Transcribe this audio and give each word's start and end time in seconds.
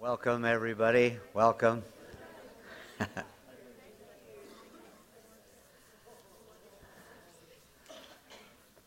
Welcome, 0.00 0.44
everybody. 0.46 1.18
Welcome. 1.34 1.82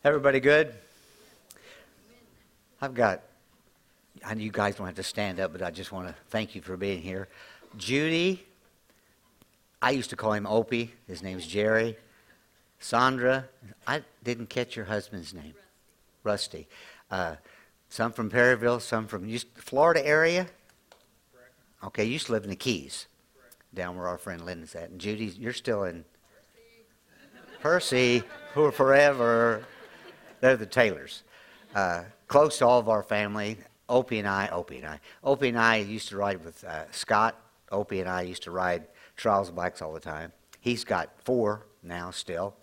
everybody 0.04 0.40
good? 0.40 0.74
I've 2.82 2.94
got, 2.94 3.22
I 4.26 4.32
you 4.32 4.50
guys 4.50 4.74
don't 4.74 4.86
have 4.86 4.96
to 4.96 5.04
stand 5.04 5.38
up, 5.38 5.52
but 5.52 5.62
I 5.62 5.70
just 5.70 5.92
want 5.92 6.08
to 6.08 6.16
thank 6.30 6.56
you 6.56 6.62
for 6.62 6.76
being 6.76 7.00
here. 7.00 7.28
Judy, 7.76 8.44
I 9.80 9.92
used 9.92 10.10
to 10.10 10.16
call 10.16 10.32
him 10.32 10.48
Opie. 10.48 10.94
His 11.06 11.22
name's 11.22 11.46
Jerry. 11.46 11.96
Sandra, 12.80 13.44
I 13.86 14.02
didn't 14.24 14.48
catch 14.50 14.74
your 14.74 14.86
husband's 14.86 15.32
name. 15.32 15.54
Rusty. 16.24 16.66
Uh, 17.08 17.36
some 17.88 18.10
from 18.10 18.30
Perryville, 18.30 18.80
some 18.80 19.06
from 19.06 19.32
Florida 19.54 20.04
area. 20.04 20.48
Okay, 21.86 22.04
you 22.04 22.12
used 22.12 22.26
to 22.26 22.32
live 22.32 22.44
in 22.44 22.50
the 22.50 22.56
Keys, 22.56 23.08
down 23.74 23.98
where 23.98 24.08
our 24.08 24.16
friend 24.16 24.46
Lynn's 24.46 24.74
at. 24.74 24.88
And 24.88 24.98
Judy, 24.98 25.26
you're 25.38 25.52
still 25.52 25.84
in 25.84 26.04
Percy, 27.60 28.22
who 28.54 28.64
are 28.64 28.72
forever. 28.72 29.66
They're 30.40 30.56
the 30.56 30.64
Taylors. 30.64 31.24
Uh, 31.74 32.04
close 32.26 32.56
to 32.58 32.66
all 32.66 32.78
of 32.78 32.88
our 32.88 33.02
family. 33.02 33.58
Opie 33.86 34.18
and 34.18 34.28
I, 34.28 34.48
Opie 34.48 34.78
and 34.78 34.86
I, 34.86 35.00
Opie 35.22 35.50
and 35.50 35.58
I 35.58 35.76
used 35.76 36.08
to 36.08 36.16
ride 36.16 36.42
with 36.42 36.64
uh, 36.64 36.90
Scott. 36.90 37.38
Opie 37.70 38.00
and 38.00 38.08
I 38.08 38.22
used 38.22 38.44
to 38.44 38.50
ride 38.50 38.86
trials 39.16 39.50
bikes 39.50 39.82
all 39.82 39.92
the 39.92 40.00
time. 40.00 40.32
He's 40.60 40.84
got 40.84 41.10
four 41.22 41.66
now 41.82 42.10
still. 42.10 42.54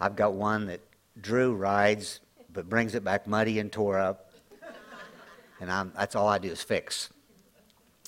I've 0.00 0.16
got 0.16 0.32
one 0.32 0.66
that 0.66 0.80
Drew 1.20 1.54
rides, 1.54 2.20
but 2.50 2.70
brings 2.70 2.94
it 2.94 3.04
back 3.04 3.26
muddy 3.26 3.58
and 3.58 3.70
tore 3.70 3.98
up. 3.98 4.30
And 5.60 5.70
I'm, 5.70 5.92
that's 5.94 6.16
all 6.16 6.26
I 6.26 6.38
do 6.38 6.48
is 6.48 6.62
fix 6.62 7.10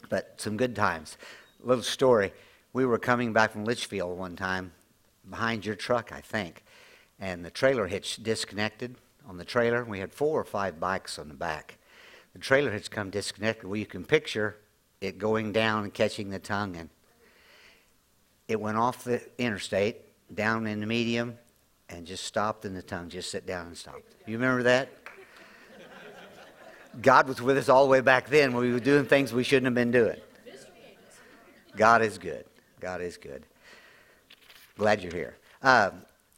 but 0.08 0.40
some 0.40 0.56
good 0.56 0.74
times. 0.76 1.16
Little 1.60 1.82
story. 1.82 2.32
We 2.72 2.86
were 2.86 2.98
coming 2.98 3.32
back 3.32 3.52
from 3.52 3.64
Litchfield 3.64 4.16
one 4.16 4.36
time 4.36 4.72
behind 5.28 5.64
your 5.64 5.74
truck, 5.74 6.12
I 6.12 6.20
think, 6.20 6.64
and 7.20 7.44
the 7.44 7.50
trailer 7.50 7.86
hitch 7.86 8.22
disconnected 8.22 8.96
on 9.28 9.36
the 9.36 9.44
trailer. 9.44 9.84
We 9.84 10.00
had 10.00 10.12
four 10.12 10.40
or 10.40 10.44
five 10.44 10.80
bikes 10.80 11.18
on 11.18 11.28
the 11.28 11.34
back. 11.34 11.78
The 12.32 12.38
trailer 12.38 12.70
hitch 12.70 12.90
come 12.90 13.10
disconnected. 13.10 13.68
Well, 13.68 13.76
you 13.76 13.86
can 13.86 14.04
picture 14.04 14.56
it 15.00 15.18
going 15.18 15.52
down 15.52 15.84
and 15.84 15.94
catching 15.94 16.30
the 16.30 16.38
tongue, 16.38 16.76
and 16.76 16.88
it 18.48 18.60
went 18.60 18.78
off 18.78 19.04
the 19.04 19.22
interstate 19.38 19.96
down 20.34 20.66
in 20.66 20.80
the 20.80 20.86
medium 20.86 21.38
and 21.88 22.06
just 22.06 22.24
stopped 22.24 22.64
in 22.64 22.74
the 22.74 22.82
tongue, 22.82 23.08
just 23.08 23.30
sit 23.30 23.46
down 23.46 23.66
and 23.66 23.76
stopped. 23.76 24.02
You 24.26 24.38
remember 24.38 24.62
that? 24.62 25.01
God 27.00 27.28
was 27.28 27.40
with 27.40 27.56
us 27.56 27.68
all 27.68 27.84
the 27.84 27.90
way 27.90 28.00
back 28.00 28.28
then 28.28 28.52
when 28.52 28.64
we 28.64 28.72
were 28.72 28.80
doing 28.80 29.06
things 29.06 29.32
we 29.32 29.44
shouldn't 29.44 29.66
have 29.66 29.74
been 29.74 29.90
doing. 29.90 30.20
God 31.76 32.02
is 32.02 32.18
good. 32.18 32.44
God 32.80 33.00
is 33.00 33.16
good. 33.16 33.46
Glad 34.76 35.02
you're 35.02 35.14
here. 35.14 35.36
Uh, 35.62 35.90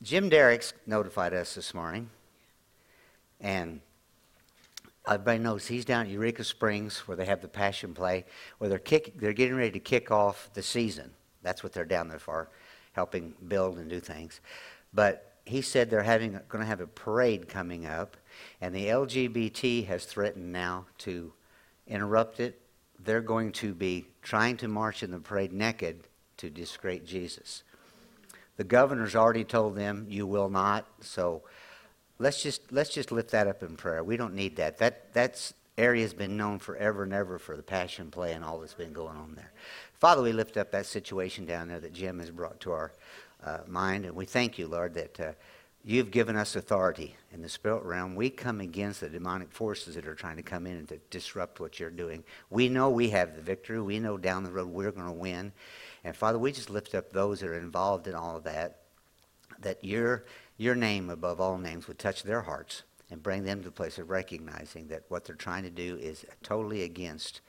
Jim 0.03 0.29
Derricks 0.29 0.75
notified 0.87 1.33
us 1.33 1.55
this 1.55 1.75
morning, 1.75 2.11
and 3.41 3.81
everybody 5.09 5.39
knows 5.39 5.67
he's 5.67 5.85
down 5.85 6.07
at 6.07 6.13
Eureka 6.13 6.45
Springs 6.45 6.99
where 7.09 7.17
they 7.17 7.25
have 7.25 7.41
the 7.41 7.49
Passion 7.49 7.95
Play, 7.95 8.25
where 8.59 8.69
they're 8.69 8.79
kick, 8.79 9.19
they're 9.19 9.33
getting 9.33 9.57
ready 9.57 9.71
to 9.73 9.81
kick 9.81 10.11
off 10.11 10.51
the 10.55 10.63
season. 10.63 11.11
That's 11.43 11.63
what 11.63 11.73
they're 11.73 11.85
down 11.85 12.09
there 12.09 12.19
for, 12.19 12.49
helping 12.93 13.35
build 13.49 13.79
and 13.79 13.89
do 13.89 13.99
things. 14.01 14.41
But 14.93 15.33
he 15.45 15.63
said 15.63 15.91
they're 15.91 16.03
having 16.03 16.41
going 16.49 16.63
to 16.63 16.69
have 16.69 16.81
a 16.81 16.87
parade 16.87 17.49
coming 17.49 17.87
up, 17.87 18.17
and 18.61 18.75
the 18.75 18.87
LGBT 18.87 19.87
has 19.87 20.05
threatened 20.05 20.53
now 20.53 20.87
to 20.99 21.33
interrupt 21.87 22.41
it. 22.41 22.61
They're 22.99 23.21
going 23.21 23.53
to 23.53 23.75
be 23.75 24.07
trying 24.23 24.57
to 24.59 24.69
march 24.69 25.03
in 25.03 25.11
the 25.11 25.19
parade 25.19 25.53
naked 25.53 26.09
to 26.39 26.51
disgrace 26.51 27.03
Jesus. 27.05 27.63
The 28.57 28.65
governor's 28.65 29.17
already 29.17 29.45
told 29.45 29.77
them 29.77 30.07
you 30.09 30.27
will 30.27 30.49
not. 30.49 30.87
So 31.01 31.43
let's 32.19 32.43
just 32.43 32.73
let's 32.73 32.91
just 32.91 33.13
lift 33.13 33.31
that 33.33 33.47
up 33.47 33.63
in 33.63 33.77
prayer. 33.77 34.03
We 34.05 34.17
don't 34.17 34.35
need 34.35 34.57
that. 34.57 34.79
That 34.79 35.13
that's 35.13 35.55
area's 35.77 36.15
been 36.15 36.37
known 36.37 36.59
forever 36.59 37.03
and 37.03 37.13
ever 37.13 37.39
for 37.39 37.57
the 37.57 37.63
passion 37.63 38.11
play 38.11 38.33
and 38.33 38.45
all 38.45 38.61
that's 38.61 38.75
been 38.75 38.93
going 38.93 39.17
on 39.17 39.35
there. 39.35 39.53
Father, 39.95 40.23
we 40.23 40.33
lift 40.33 40.57
up 40.57 40.71
that 40.71 40.87
situation 40.87 41.47
down 41.47 41.69
there 41.69 41.81
that 41.81 41.93
Jim 41.93 42.21
has 42.21 42.31
brought 42.31 42.61
to 42.61 42.73
our 42.73 42.93
uh, 43.45 43.59
mind. 43.67 44.05
And 44.05 44.15
we 44.15 44.25
thank 44.25 44.59
you, 44.59 44.69
Lord, 44.69 44.95
that 44.95 45.21
uh, 45.21 45.33
you've 45.85 46.11
given 46.11 46.35
us 46.35 46.57
authority 46.57 47.15
in 47.33 47.43
the 47.43 47.49
spirit 47.49 47.83
realm. 47.85 48.15
We 48.15 48.31
come 48.31 48.61
against 48.61 49.01
the 49.01 49.09
demonic 49.09 49.53
forces 49.53 49.95
that 49.95 50.07
are 50.07 50.15
trying 50.15 50.37
to 50.37 50.43
come 50.43 50.67
in 50.67 50.79
and 50.79 50.89
to 50.89 50.99
disrupt 51.11 51.61
what 51.61 51.79
you're 51.79 51.91
doing. 51.91 52.25
We 52.49 52.69
know 52.69 52.89
we 52.89 53.11
have 53.11 53.37
the 53.37 53.43
victory. 53.43 53.81
We 53.81 54.01
know 54.01 54.17
down 54.17 54.45
the 54.45 54.51
road 54.51 54.69
we're 54.69 54.93
going 54.93 55.07
to 55.07 55.13
win. 55.13 55.53
And 56.03 56.17
Father, 56.17 56.39
we 56.39 56.53
just 56.53 56.71
lift 56.71 56.95
up 56.95 57.13
those 57.13 57.41
that 57.41 57.49
are 57.49 57.59
involved 57.59 58.07
in 58.07 58.15
all 58.15 58.37
of 58.37 58.45
that, 58.45 58.79
that 59.61 59.85
your, 59.85 60.25
your 60.57 60.75
name 60.75 61.11
above 61.11 61.41
all 61.41 61.59
names 61.59 61.87
would 61.87 61.99
touch 61.99 62.23
their 62.23 62.43
hearts 62.43 62.83
and 63.11 63.23
bring 63.23 63.45
them 63.45 63.59
to 63.59 63.67
the 63.67 63.71
place 63.71 63.99
of 63.99 64.09
recognizing 64.09 64.89
that 64.89 65.05
what 65.09 65.25
they're 65.25 65.37
trying 65.37 65.65
to 65.65 65.71
do 65.71 65.97
is 65.97 66.25
totally 66.43 66.83
against 66.83 67.43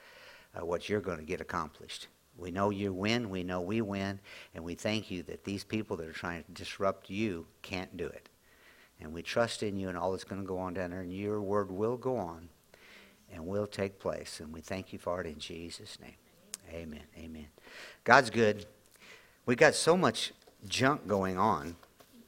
uh, 0.56 0.66
what 0.66 0.90
you're 0.90 1.02
going 1.02 1.18
to 1.18 1.24
get 1.24 1.42
accomplished. 1.42 2.08
We 2.38 2.52
know 2.52 2.70
you 2.70 2.94
win, 2.94 3.30
we 3.30 3.44
know 3.44 3.62
we 3.62 3.82
win, 3.82 4.20
and 4.54 4.64
we 4.64 4.76
thank 4.76 5.10
you 5.10 5.24
that 5.24 5.46
these 5.46 5.64
people 5.64 5.98
that 5.98 6.08
are 6.08 6.14
trying 6.14 6.44
to 6.44 6.52
disrupt 6.52 7.10
you 7.10 7.46
can't 7.62 7.96
do 7.96 8.08
it. 8.08 8.30
And 9.00 9.14
we 9.14 9.22
trust 9.22 9.64
in 9.64 9.78
you 9.78 9.90
and 9.90 9.98
all 9.98 10.12
that's 10.12 10.24
going 10.24 10.42
to 10.42 10.48
go 10.48 10.58
on 10.58 10.74
down 10.74 10.92
there, 10.92 11.02
and 11.02 11.14
your 11.14 11.42
word 11.42 11.72
will 11.72 11.98
go 11.98 12.18
on 12.18 12.50
and 13.32 13.46
will 13.46 13.68
take 13.68 14.00
place. 14.00 14.40
And 14.40 14.54
we 14.54 14.62
thank 14.62 14.94
you 14.94 15.00
for 15.00 15.22
it 15.22 15.28
in 15.28 15.40
Jesus' 15.40 15.98
name. 16.00 16.16
Amen. 16.72 17.04
Amen. 17.18 17.48
God's 18.04 18.30
good. 18.30 18.66
We've 19.46 19.58
got 19.58 19.76
so 19.76 19.96
much 19.96 20.34
junk 20.68 21.08
going 21.08 21.38
on 21.38 21.76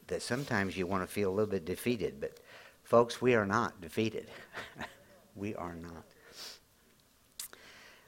that 0.08 0.22
sometimes 0.22 0.78
you 0.78 0.88
want 0.88 1.04
to 1.04 1.08
feel 1.08 1.30
a 1.30 1.34
little 1.34 1.50
bit 1.50 1.66
defeated, 1.66 2.22
but 2.22 2.40
folks, 2.84 3.22
we 3.22 3.36
are 3.36 3.46
not 3.46 3.82
defeated. 3.82 4.28
we 5.36 5.56
are 5.56 5.76
not. 5.76 6.04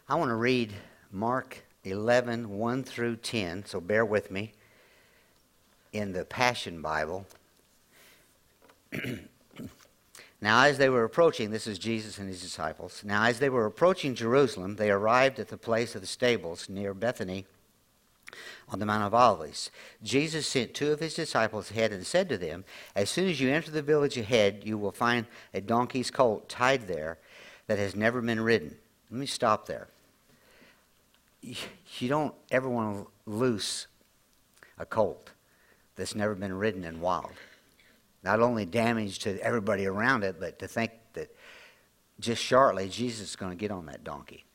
I 0.08 0.16
want 0.16 0.30
to 0.30 0.36
read 0.36 0.74
Mark 1.12 1.64
11, 1.84 2.58
1 2.58 2.84
through 2.84 3.16
10, 3.18 3.66
so 3.66 3.80
bear 3.80 4.06
with 4.06 4.32
me, 4.32 4.52
in 5.94 6.12
the 6.12 6.26
Passion 6.26 6.82
Bible. 6.82 7.26
now, 10.42 10.64
as 10.64 10.78
they 10.78 10.90
were 10.90 11.04
approaching, 11.04 11.52
this 11.52 11.68
is 11.68 11.80
Jesus 11.80 12.18
and 12.18 12.28
his 12.28 12.42
disciples. 12.42 13.02
Now, 13.06 13.24
as 13.24 13.40
they 13.40 13.50
were 13.50 13.66
approaching 13.66 14.14
Jerusalem, 14.14 14.76
they 14.76 14.92
arrived 14.92 15.40
at 15.40 15.48
the 15.48 15.58
place 15.58 15.96
of 15.96 16.02
the 16.02 16.08
stables 16.08 16.68
near 16.70 16.94
Bethany 16.94 17.46
on 18.68 18.80
the 18.80 18.86
Mount 18.86 19.04
of 19.04 19.14
Olives. 19.14 19.72
Jesus 20.04 20.48
sent 20.48 20.74
two 20.74 20.92
of 20.92 21.00
his 21.00 21.16
disciples 21.16 21.72
ahead 21.72 21.92
and 21.92 22.06
said 22.06 22.30
to 22.30 22.38
them, 22.38 22.66
As 22.96 23.10
soon 23.10 23.28
as 23.30 23.40
you 23.40 23.50
enter 23.50 23.72
the 23.72 23.82
village 23.82 24.18
ahead, 24.18 24.62
you 24.64 24.78
will 24.78 24.92
find 24.92 25.26
a 25.54 25.62
donkey's 25.62 26.12
colt 26.12 26.50
tied 26.50 26.88
there 26.88 27.18
that 27.68 27.80
has 27.80 27.96
never 27.96 28.22
been 28.22 28.42
ridden. 28.42 28.76
Let 29.10 29.20
me 29.20 29.26
stop 29.26 29.66
there 29.66 29.88
you 31.42 32.10
don't 32.10 32.34
ever 32.52 32.68
want 32.70 33.06
to 33.06 33.12
loose 33.26 33.88
a 34.78 34.86
colt 34.86 35.32
that's 35.96 36.16
never 36.16 36.36
been 36.36 36.54
ridden 36.54 36.84
in 36.84 37.02
wild. 37.02 37.32
Not 38.24 38.42
only 38.42 38.66
damage 38.66 39.20
to 39.20 39.40
everybody 39.42 39.86
around 39.86 40.24
it, 40.24 40.40
but 40.40 40.60
to 40.60 40.68
think 40.68 40.92
that 41.14 41.34
just 42.20 42.44
shortly 42.44 42.90
Jesus 42.90 43.30
is 43.30 43.36
going 43.36 43.52
to 43.52 43.58
get 43.58 43.72
on 43.72 43.86
that 43.86 44.04
donkey. 44.04 44.46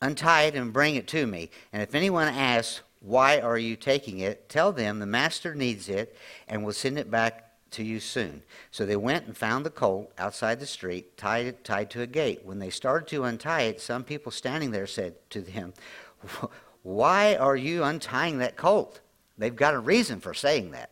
Untie 0.00 0.42
it 0.42 0.54
and 0.54 0.72
bring 0.72 0.94
it 0.94 1.08
to 1.08 1.26
me. 1.26 1.50
And 1.72 1.82
if 1.82 1.94
anyone 1.94 2.28
asks, 2.28 2.82
Why 3.00 3.40
are 3.40 3.58
you 3.58 3.76
taking 3.76 4.20
it? 4.20 4.48
tell 4.48 4.72
them 4.72 4.98
the 4.98 5.06
master 5.06 5.54
needs 5.54 5.88
it 5.88 6.16
and 6.46 6.64
will 6.64 6.72
send 6.72 6.98
it 6.98 7.10
back 7.10 7.47
to 7.72 7.84
you 7.84 8.00
soon. 8.00 8.42
So 8.70 8.84
they 8.84 8.96
went 8.96 9.26
and 9.26 9.36
found 9.36 9.64
the 9.64 9.70
colt 9.70 10.12
outside 10.18 10.60
the 10.60 10.66
street, 10.66 11.16
tied 11.16 11.46
it 11.46 11.64
tied 11.64 11.90
to 11.90 12.02
a 12.02 12.06
gate. 12.06 12.42
When 12.44 12.58
they 12.58 12.70
started 12.70 13.08
to 13.08 13.24
untie 13.24 13.62
it, 13.62 13.80
some 13.80 14.04
people 14.04 14.32
standing 14.32 14.70
there 14.70 14.86
said 14.86 15.14
to 15.30 15.42
him, 15.42 15.74
Why 16.82 17.36
are 17.36 17.56
you 17.56 17.84
untying 17.84 18.38
that 18.38 18.56
colt? 18.56 19.00
They've 19.36 19.54
got 19.54 19.74
a 19.74 19.80
reason 19.80 20.20
for 20.20 20.34
saying 20.34 20.72
that. 20.72 20.90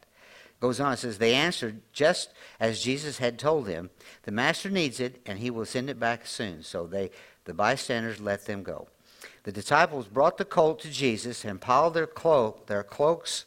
Goes 0.61 0.81
on, 0.81 0.93
it 0.93 0.99
says, 0.99 1.19
They 1.19 1.35
answered 1.35 1.83
just 1.93 2.33
as 2.59 2.83
Jesus 2.83 3.19
had 3.19 3.39
told 3.39 3.67
them, 3.67 3.91
The 4.23 4.33
master 4.33 4.71
needs 4.71 5.01
it, 5.01 5.21
and 5.27 5.39
he 5.39 5.51
will 5.51 5.67
send 5.67 5.91
it 5.91 6.01
back 6.01 6.27
soon. 6.27 6.63
So 6.63 6.87
they 6.87 7.11
the 7.45 7.55
bystanders 7.55 8.21
let 8.21 8.45
them 8.45 8.63
go. 8.63 8.89
The 9.45 9.53
disciples 9.53 10.09
brought 10.09 10.37
the 10.37 10.45
colt 10.45 10.81
to 10.81 10.91
Jesus 10.91 11.45
and 11.45 11.61
piled 11.61 11.95
their 11.95 12.07
cloak, 12.07 12.67
their 12.67 12.83
cloaks 12.83 13.47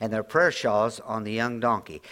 and 0.00 0.12
their 0.12 0.22
prayer 0.22 0.52
shawls 0.52 1.00
on 1.00 1.24
the 1.24 1.32
young 1.32 1.60
donkey. 1.60 2.02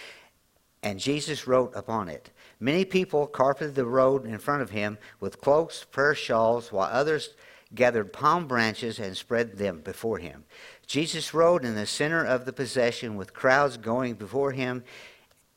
And 0.83 0.99
Jesus 0.99 1.47
wrote 1.47 1.73
upon 1.75 2.09
it. 2.09 2.31
Many 2.59 2.85
people 2.85 3.27
carpeted 3.27 3.75
the 3.75 3.85
road 3.85 4.25
in 4.25 4.37
front 4.39 4.61
of 4.61 4.71
him 4.71 4.97
with 5.19 5.41
cloaks, 5.41 5.83
prayer 5.83 6.15
shawls, 6.15 6.71
while 6.71 6.89
others 6.91 7.29
gathered 7.73 8.11
palm 8.13 8.47
branches 8.47 8.99
and 8.99 9.15
spread 9.15 9.57
them 9.57 9.79
before 9.81 10.17
him. 10.17 10.43
Jesus 10.87 11.33
rode 11.33 11.63
in 11.63 11.75
the 11.75 11.85
center 11.85 12.23
of 12.23 12.45
the 12.45 12.53
procession 12.53 13.15
with 13.15 13.33
crowds 13.33 13.77
going 13.77 14.15
before 14.15 14.51
him 14.51 14.83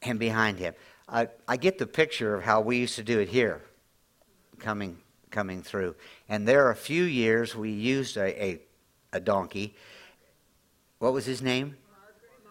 and 0.03 0.19
behind 0.19 0.59
him. 0.59 0.75
I, 1.09 1.29
I 1.49 1.57
get 1.57 1.79
the 1.79 1.87
picture 1.87 2.35
of 2.35 2.45
how 2.45 2.61
we 2.61 2.79
used 2.79 2.97
to 2.97 3.03
do 3.03 3.19
it 3.19 3.29
here, 3.29 3.63
coming 4.59 4.99
coming 5.35 5.63
through. 5.63 5.97
And 6.29 6.47
there 6.47 6.65
are 6.65 6.71
a 6.71 6.77
few 6.77 7.03
years 7.03 7.57
we 7.57 7.71
used 7.71 8.17
a, 8.17 8.45
a, 8.45 8.61
a 9.13 9.21
donkey. 9.21 9.75
What 11.01 11.13
was 11.13 11.27
his 11.27 11.43
name? 11.43 11.77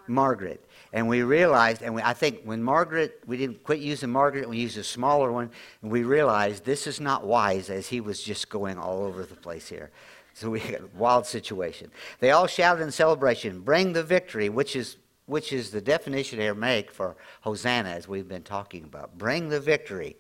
Margaret. 0.07 0.63
And 0.91 1.07
we 1.07 1.23
realized, 1.23 1.81
and 1.81 1.95
we, 1.95 2.01
I 2.01 2.13
think 2.13 2.41
when 2.43 2.61
Margaret, 2.61 3.21
we 3.25 3.37
didn't 3.37 3.63
quit 3.63 3.79
using 3.79 4.09
Margaret, 4.09 4.47
we 4.47 4.57
used 4.57 4.77
a 4.77 4.83
smaller 4.83 5.31
one, 5.31 5.49
and 5.81 5.91
we 5.91 6.03
realized 6.03 6.65
this 6.65 6.87
is 6.87 6.99
not 6.99 7.25
wise 7.25 7.69
as 7.69 7.87
he 7.87 8.01
was 8.01 8.21
just 8.21 8.49
going 8.49 8.77
all 8.77 9.03
over 9.03 9.23
the 9.23 9.35
place 9.35 9.67
here. 9.67 9.91
So 10.33 10.49
we 10.49 10.59
had 10.61 10.81
a 10.81 10.97
wild 10.97 11.25
situation. 11.25 11.91
They 12.19 12.31
all 12.31 12.47
shouted 12.47 12.83
in 12.83 12.91
celebration, 12.91 13.61
Bring 13.61 13.93
the 13.93 14.03
victory, 14.03 14.49
which 14.49 14.75
is 14.75 14.97
which 15.25 15.53
is 15.53 15.71
the 15.71 15.79
definition 15.81 16.39
Aramaic 16.39 16.91
for 16.91 17.15
Hosanna, 17.41 17.89
as 17.89 18.07
we've 18.09 18.27
been 18.27 18.43
talking 18.43 18.83
about. 18.83 19.17
Bring 19.17 19.47
the 19.47 19.59
victory. 19.59 20.17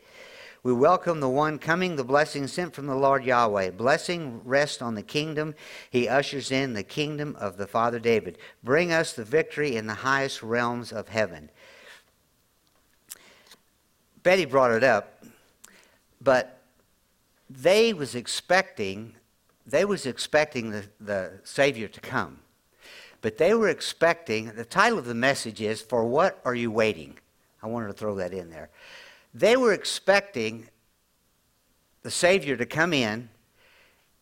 We 0.63 0.71
welcome 0.71 1.19
the 1.19 1.27
one 1.27 1.59
coming, 1.59 1.97
the 1.97 2.05
blessing 2.05 2.47
sent 2.47 2.73
from 2.73 2.87
the 2.87 2.95
Lord 2.95 3.25
Yahweh. 3.25 3.71
Blessing 3.71 4.39
rest 4.45 4.81
on 4.81 4.95
the 4.95 5.03
kingdom. 5.03 5.55
He 5.89 6.07
ushers 6.07 6.51
in 6.51 6.71
the 6.71 6.83
kingdom 6.83 7.35
of 7.37 7.57
the 7.57 7.67
Father 7.67 7.99
David. 7.99 8.37
Bring 8.63 8.93
us 8.93 9.11
the 9.11 9.25
victory 9.25 9.75
in 9.75 9.87
the 9.87 9.93
highest 9.93 10.41
realms 10.41 10.93
of 10.93 11.09
heaven. 11.09 11.49
Betty 14.23 14.45
brought 14.45 14.71
it 14.71 14.85
up, 14.85 15.21
but 16.21 16.61
they 17.49 17.91
was 17.91 18.15
expecting 18.15 19.15
they 19.65 19.85
was 19.85 20.05
expecting 20.05 20.71
the, 20.71 20.85
the 20.99 21.39
Savior 21.43 21.87
to 21.87 22.01
come. 22.01 22.39
But 23.21 23.37
they 23.37 23.53
were 23.53 23.69
expecting, 23.69 24.47
the 24.55 24.65
title 24.65 24.99
of 24.99 25.05
the 25.05 25.13
message 25.13 25.61
is, 25.61 25.81
For 25.81 26.03
What 26.03 26.41
Are 26.43 26.55
You 26.55 26.69
Waiting? 26.69 27.17
I 27.61 27.67
wanted 27.67 27.87
to 27.87 27.93
throw 27.93 28.15
that 28.15 28.33
in 28.33 28.49
there. 28.49 28.69
They 29.33 29.57
were 29.57 29.73
expecting 29.73 30.69
the 32.03 32.11
Savior 32.11 32.55
to 32.57 32.65
come 32.65 32.93
in 32.93 33.29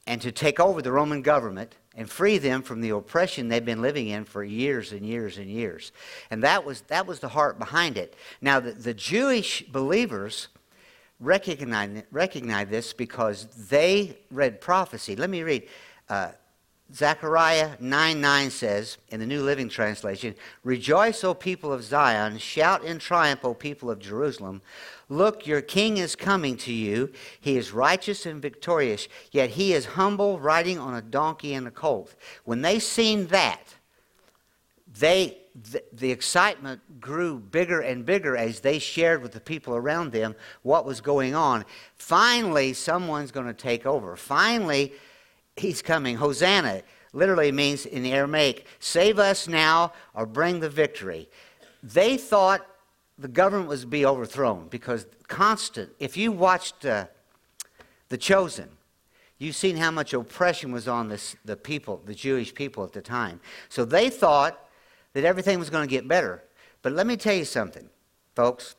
and 0.08 0.22
to 0.22 0.32
take 0.32 0.60
over 0.60 0.82
the 0.82 0.92
Roman 0.92 1.22
government 1.22 1.76
and 1.96 2.10
free 2.10 2.38
them 2.38 2.62
from 2.62 2.80
the 2.82 2.92
oppression 2.92 3.50
they've 3.50 3.64
been 3.64 3.82
living 3.82 4.08
in 4.08 4.24
for 4.24 4.44
years 4.44 4.94
and 4.94 5.06
years 5.06 5.38
and 5.38 5.50
years. 5.50 5.92
And 6.30 6.44
that 6.44 6.64
was, 6.64 6.82
that 6.82 7.06
was 7.06 7.20
the 7.20 7.28
heart 7.28 7.60
behind 7.60 7.98
it. 7.98 8.16
Now, 8.40 8.60
the, 8.60 8.72
the 8.72 8.94
Jewish 8.94 9.64
believers 9.64 10.48
recognize, 11.20 12.04
recognize 12.12 12.70
this 12.70 12.94
because 12.94 13.46
they 13.70 14.18
read 14.32 14.62
prophecy. 14.62 15.16
Let 15.16 15.30
me 15.30 15.44
read. 15.44 15.68
Uh, 16.08 16.32
Zechariah 16.94 17.78
9 17.80 18.20
9 18.20 18.50
says, 18.50 18.98
in 19.10 19.22
the 19.22 19.26
New 19.26 19.44
Living 19.44 19.70
Translation, 19.70 20.36
Rejoice, 20.64 21.24
O 21.24 21.34
people 21.34 21.72
of 21.72 21.84
Zion, 21.84 22.38
shout 22.38 22.84
in 22.84 23.00
triumph, 23.00 23.46
O 23.46 23.54
people 23.54 23.90
of 23.90 24.00
Jerusalem. 24.00 24.62
Look, 25.12 25.46
your 25.46 25.62
king 25.62 25.98
is 25.98 26.16
coming 26.16 26.56
to 26.60 26.72
you. 26.72 27.12
He 27.42 27.58
is 27.58 27.74
righteous 27.74 28.26
and 28.26 28.42
victorious, 28.42 29.10
yet 29.34 29.50
he 29.50 29.74
is 29.74 29.86
humble, 29.86 30.40
riding 30.40 30.80
on 30.80 30.96
a 30.96 31.02
donkey 31.02 31.54
and 31.54 31.68
a 31.68 31.72
colt. 31.72 32.16
When 32.46 32.62
they 32.62 32.80
seen 32.80 33.28
that, 33.28 33.76
they 34.98 35.38
the, 35.54 35.84
the 35.92 36.10
excitement 36.10 37.02
grew 37.02 37.38
bigger 37.40 37.82
and 37.82 38.06
bigger 38.06 38.38
as 38.38 38.62
they 38.62 38.80
shared 38.80 39.22
with 39.22 39.34
the 39.34 39.42
people 39.42 39.76
around 39.76 40.14
them 40.14 40.34
what 40.62 40.86
was 40.86 41.02
going 41.02 41.36
on. 41.36 41.66
Finally, 41.98 42.72
someone's 42.72 43.32
going 43.32 43.48
to 43.48 43.54
take 43.54 43.86
over. 43.86 44.16
Finally, 44.16 44.94
he's 45.58 45.82
coming. 45.82 46.16
Hosanna 46.16 46.84
literally 47.12 47.52
means 47.52 47.86
in 47.86 48.02
the 48.02 48.14
Aramaic, 48.14 48.66
save 48.80 49.20
us 49.20 49.46
now 49.46 49.92
or 50.14 50.26
bring 50.26 50.62
the 50.62 50.70
victory. 50.70 51.28
They 51.84 52.16
thought 52.16 52.66
the 53.18 53.28
government 53.28 53.70
was 53.70 53.82
to 53.82 53.88
be 53.88 54.06
overthrown 54.06 54.68
because 54.70 55.06
constant, 55.28 55.92
if 56.00 56.18
you 56.18 56.32
watched 56.32 56.86
uh, 56.86 57.06
The 58.10 58.18
Chosen, 58.18 58.70
you've 59.38 59.56
seen 59.56 59.78
how 59.78 59.92
much 59.92 60.14
oppression 60.14 60.72
was 60.72 60.88
on 60.88 61.10
this, 61.10 61.36
the 61.46 61.56
people, 61.56 62.02
the 62.06 62.16
Jewish 62.16 62.54
people 62.54 62.84
at 62.84 62.94
the 62.94 63.02
time. 63.02 63.40
So 63.70 63.86
they 63.86 64.10
thought 64.10 64.70
that 65.14 65.24
everything 65.24 65.60
was 65.60 65.70
going 65.70 65.88
to 65.88 65.92
get 65.92 66.08
better. 66.08 66.44
But 66.82 66.94
let 66.94 67.06
me 67.06 67.18
tell 67.18 67.36
you 67.36 67.46
something, 67.46 67.90
folks. 68.36 68.76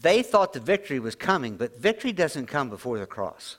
They 0.00 0.22
thought 0.22 0.52
the 0.52 0.60
victory 0.60 1.00
was 1.00 1.14
coming, 1.14 1.56
but 1.56 1.80
victory 1.80 2.12
doesn't 2.12 2.46
come 2.46 2.70
before 2.70 2.98
the 2.98 3.06
cross. 3.06 3.56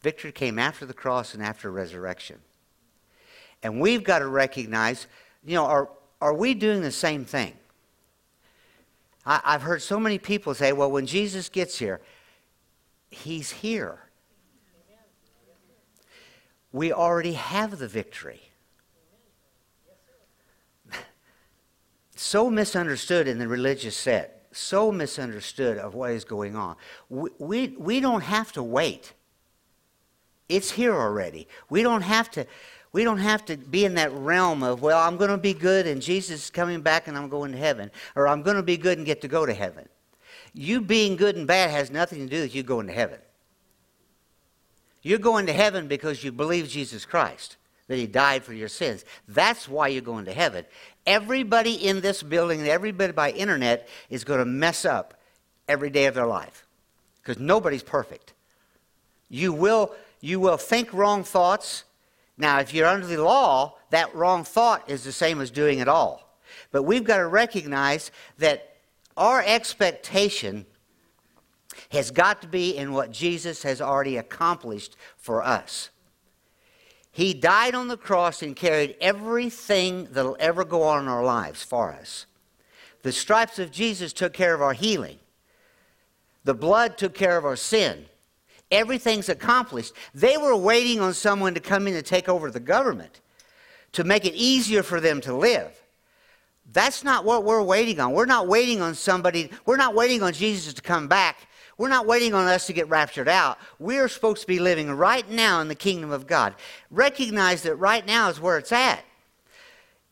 Victory 0.00 0.32
came 0.32 0.58
after 0.58 0.84
the 0.84 0.94
cross 0.94 1.34
and 1.34 1.42
after 1.42 1.70
resurrection. 1.70 2.38
And 3.62 3.80
we've 3.80 4.02
got 4.02 4.18
to 4.20 4.26
recognize, 4.26 5.06
you 5.44 5.54
know, 5.54 5.66
are, 5.66 5.88
are 6.20 6.34
we 6.34 6.54
doing 6.54 6.82
the 6.82 6.92
same 6.92 7.24
thing? 7.24 7.54
I, 9.24 9.40
I've 9.44 9.62
heard 9.62 9.82
so 9.82 10.00
many 10.00 10.18
people 10.18 10.54
say, 10.54 10.72
well, 10.72 10.90
when 10.90 11.06
Jesus 11.06 11.48
gets 11.48 11.78
here, 11.78 12.00
he's 13.10 13.50
here. 13.50 13.98
We 16.72 16.92
already 16.92 17.34
have 17.34 17.78
the 17.78 17.86
victory. 17.86 18.40
so 22.16 22.50
misunderstood 22.50 23.28
in 23.28 23.38
the 23.38 23.46
religious 23.46 23.96
set, 23.96 24.46
so 24.52 24.90
misunderstood 24.90 25.76
of 25.76 25.94
what 25.94 26.12
is 26.12 26.24
going 26.24 26.56
on. 26.56 26.76
We, 27.10 27.30
we, 27.38 27.68
we 27.78 28.00
don't 28.00 28.22
have 28.22 28.52
to 28.52 28.62
wait. 28.62 29.12
It's 30.48 30.72
here 30.72 30.94
already. 30.94 31.46
We 31.68 31.82
don't 31.82 32.02
have 32.02 32.30
to 32.32 32.46
we 32.92 33.04
don't 33.04 33.18
have 33.18 33.44
to 33.46 33.56
be 33.56 33.84
in 33.84 33.94
that 33.94 34.12
realm 34.12 34.62
of, 34.62 34.82
well, 34.82 34.98
I'm 34.98 35.16
going 35.16 35.30
to 35.30 35.38
be 35.38 35.54
good 35.54 35.86
and 35.86 36.02
Jesus 36.02 36.44
is 36.44 36.50
coming 36.50 36.82
back 36.82 37.08
and 37.08 37.16
I'm 37.16 37.28
going 37.28 37.52
to 37.52 37.58
heaven, 37.58 37.90
or 38.14 38.28
I'm 38.28 38.42
going 38.42 38.56
to 38.56 38.62
be 38.62 38.76
good 38.76 38.98
and 38.98 39.06
get 39.06 39.22
to 39.22 39.28
go 39.28 39.46
to 39.46 39.54
heaven. 39.54 39.88
You 40.52 40.82
being 40.82 41.16
good 41.16 41.36
and 41.36 41.46
bad 41.46 41.70
has 41.70 41.90
nothing 41.90 42.18
to 42.18 42.26
do 42.26 42.42
with 42.42 42.54
you 42.54 42.62
going 42.62 42.86
to 42.88 42.92
heaven. 42.92 43.18
You're 45.00 45.18
going 45.18 45.46
to 45.46 45.52
heaven 45.52 45.88
because 45.88 46.22
you 46.22 46.30
believe 46.30 46.68
Jesus 46.68 47.04
Christ, 47.04 47.56
that 47.88 47.96
He 47.96 48.06
died 48.06 48.44
for 48.44 48.52
your 48.52 48.68
sins. 48.68 49.04
That's 49.26 49.68
why 49.68 49.88
you're 49.88 50.02
going 50.02 50.26
to 50.26 50.32
heaven. 50.32 50.64
Everybody 51.06 51.74
in 51.74 52.02
this 52.02 52.22
building, 52.22 52.68
everybody 52.68 53.12
by 53.12 53.30
internet 53.30 53.88
is 54.10 54.22
going 54.22 54.38
to 54.38 54.44
mess 54.44 54.84
up 54.84 55.14
every 55.66 55.90
day 55.90 56.06
of 56.06 56.14
their 56.14 56.26
life 56.26 56.66
because 57.20 57.40
nobody's 57.40 57.82
perfect. 57.82 58.34
You 59.28 59.52
will, 59.52 59.94
you 60.20 60.38
will 60.38 60.58
think 60.58 60.92
wrong 60.92 61.24
thoughts. 61.24 61.84
Now, 62.42 62.58
if 62.58 62.74
you're 62.74 62.88
under 62.88 63.06
the 63.06 63.22
law, 63.22 63.76
that 63.90 64.12
wrong 64.16 64.42
thought 64.42 64.90
is 64.90 65.04
the 65.04 65.12
same 65.12 65.40
as 65.40 65.48
doing 65.48 65.78
it 65.78 65.86
all. 65.86 66.36
But 66.72 66.82
we've 66.82 67.04
got 67.04 67.18
to 67.18 67.28
recognize 67.28 68.10
that 68.38 68.78
our 69.16 69.44
expectation 69.46 70.66
has 71.92 72.10
got 72.10 72.42
to 72.42 72.48
be 72.48 72.76
in 72.76 72.92
what 72.92 73.12
Jesus 73.12 73.62
has 73.62 73.80
already 73.80 74.16
accomplished 74.16 74.96
for 75.16 75.40
us. 75.40 75.90
He 77.12 77.32
died 77.32 77.76
on 77.76 77.86
the 77.86 77.96
cross 77.96 78.42
and 78.42 78.56
carried 78.56 78.96
everything 79.00 80.08
that'll 80.10 80.36
ever 80.40 80.64
go 80.64 80.82
on 80.82 81.04
in 81.04 81.08
our 81.08 81.22
lives 81.22 81.62
for 81.62 81.92
us. 81.92 82.26
The 83.02 83.12
stripes 83.12 83.60
of 83.60 83.70
Jesus 83.70 84.12
took 84.12 84.32
care 84.32 84.52
of 84.52 84.60
our 84.60 84.72
healing. 84.72 85.20
The 86.42 86.54
blood 86.54 86.98
took 86.98 87.14
care 87.14 87.36
of 87.36 87.44
our 87.44 87.54
sin. 87.54 88.06
Everything's 88.72 89.28
accomplished. 89.28 89.92
They 90.12 90.36
were 90.36 90.56
waiting 90.56 91.00
on 91.00 91.14
someone 91.14 91.54
to 91.54 91.60
come 91.60 91.86
in 91.86 91.94
and 91.94 92.04
take 92.04 92.28
over 92.28 92.50
the 92.50 92.58
government 92.58 93.20
to 93.92 94.02
make 94.02 94.24
it 94.24 94.34
easier 94.34 94.82
for 94.82 95.00
them 95.00 95.20
to 95.20 95.32
live. 95.32 95.70
That's 96.72 97.04
not 97.04 97.24
what 97.24 97.44
we're 97.44 97.62
waiting 97.62 98.00
on. 98.00 98.12
We're 98.12 98.26
not 98.26 98.48
waiting 98.48 98.80
on 98.80 98.94
somebody, 98.94 99.50
we're 99.66 99.76
not 99.76 99.94
waiting 99.94 100.22
on 100.22 100.32
Jesus 100.32 100.74
to 100.74 100.82
come 100.82 101.06
back 101.06 101.46
we're 101.78 101.88
not 101.88 102.06
waiting 102.06 102.34
on 102.34 102.46
us 102.46 102.66
to 102.66 102.72
get 102.72 102.88
raptured 102.88 103.28
out. 103.28 103.58
We're 103.78 104.08
supposed 104.08 104.42
to 104.42 104.46
be 104.46 104.58
living 104.58 104.90
right 104.90 105.28
now 105.28 105.60
in 105.60 105.68
the 105.68 105.74
kingdom 105.74 106.10
of 106.10 106.26
God. 106.26 106.54
Recognize 106.90 107.62
that 107.62 107.76
right 107.76 108.06
now 108.06 108.28
is 108.28 108.40
where 108.40 108.58
it's 108.58 108.72
at. 108.72 109.04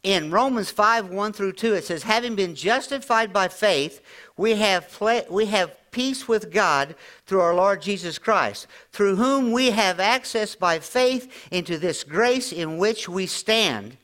In 0.02 0.30
Romans 0.30 0.71
5 0.71 1.11
1 1.11 1.33
through 1.33 1.52
2, 1.52 1.75
it 1.75 1.85
says, 1.85 2.02
Having 2.02 2.37
been 2.37 2.54
justified 2.54 3.33
by 3.33 3.49
faith, 3.49 4.00
we 4.37 4.54
have, 4.57 4.88
pla- 4.90 5.23
we 5.28 5.47
have 5.47 5.76
peace 5.90 6.26
with 6.26 6.50
God 6.50 6.95
through 7.26 7.40
our 7.40 7.54
Lord 7.54 7.83
Jesus 7.83 8.19
Christ, 8.19 8.66
through 8.92 9.16
whom 9.16 9.52
we 9.52 9.71
have 9.71 10.00
access 10.00 10.54
by 10.54 10.78
faith 10.78 11.49
into 11.50 11.78
this 11.78 12.04
grace 12.04 12.52
in 12.52 12.78
which 12.78 13.09
we 13.09 13.26
stand. 13.26 13.97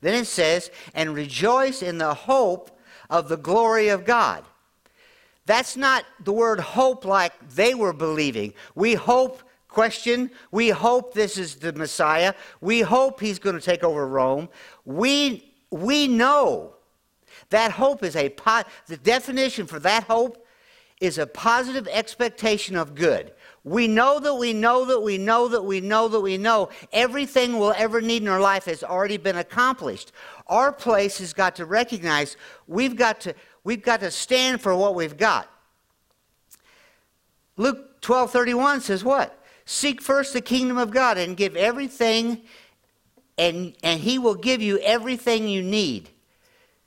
Then 0.00 0.14
it 0.14 0.26
says, 0.26 0.70
And 0.94 1.14
rejoice 1.14 1.82
in 1.82 1.98
the 1.98 2.14
hope 2.14 2.78
of 3.08 3.28
the 3.28 3.36
glory 3.36 3.88
of 3.88 4.04
God. 4.04 4.44
That's 5.46 5.76
not 5.76 6.04
the 6.22 6.32
word 6.32 6.60
hope 6.60 7.04
like 7.04 7.32
they 7.50 7.74
were 7.74 7.92
believing. 7.92 8.54
We 8.74 8.94
hope, 8.94 9.42
question, 9.68 10.30
we 10.50 10.68
hope 10.68 11.14
this 11.14 11.36
is 11.36 11.56
the 11.56 11.72
Messiah. 11.72 12.34
We 12.60 12.80
hope 12.80 13.20
he's 13.20 13.38
going 13.38 13.56
to 13.56 13.64
take 13.64 13.82
over 13.82 14.06
Rome. 14.06 14.48
We, 14.84 15.52
we 15.70 16.08
know 16.08 16.74
that 17.50 17.72
hope 17.72 18.02
is 18.02 18.16
a, 18.16 18.30
po- 18.30 18.64
the 18.86 18.96
definition 18.96 19.66
for 19.66 19.78
that 19.80 20.04
hope 20.04 20.46
is 21.00 21.18
a 21.18 21.26
positive 21.26 21.88
expectation 21.88 22.76
of 22.76 22.94
good. 22.94 23.32
We 23.64 23.86
know 23.86 24.18
that 24.18 24.34
we 24.34 24.52
know 24.52 24.84
that 24.86 25.00
we 25.00 25.18
know 25.18 25.48
that 25.48 25.62
we 25.62 25.80
know 25.80 26.08
that 26.08 26.20
we 26.20 26.36
know 26.36 26.68
everything 26.92 27.58
we'll 27.58 27.74
ever 27.76 28.00
need 28.00 28.22
in 28.22 28.28
our 28.28 28.40
life 28.40 28.64
has 28.64 28.82
already 28.82 29.16
been 29.16 29.36
accomplished. 29.36 30.10
Our 30.48 30.72
place 30.72 31.18
has 31.18 31.32
got 31.32 31.56
to 31.56 31.64
recognize 31.64 32.36
we've 32.66 32.96
got 32.96 33.20
to 33.22 33.34
We've 33.64 33.82
got 33.82 34.00
to 34.00 34.10
stand 34.10 34.60
for 34.60 34.74
what 34.74 34.94
we've 34.94 35.16
got. 35.16 35.48
Luke 37.56 38.00
12 38.00 38.30
31 38.30 38.80
says 38.80 39.04
what? 39.04 39.38
Seek 39.64 40.02
first 40.02 40.32
the 40.32 40.40
kingdom 40.40 40.78
of 40.78 40.90
God 40.90 41.18
and 41.18 41.36
give 41.36 41.54
everything, 41.56 42.42
and, 43.38 43.74
and 43.82 44.00
he 44.00 44.18
will 44.18 44.34
give 44.34 44.62
you 44.62 44.78
everything 44.78 45.48
you 45.48 45.62
need. 45.62 46.10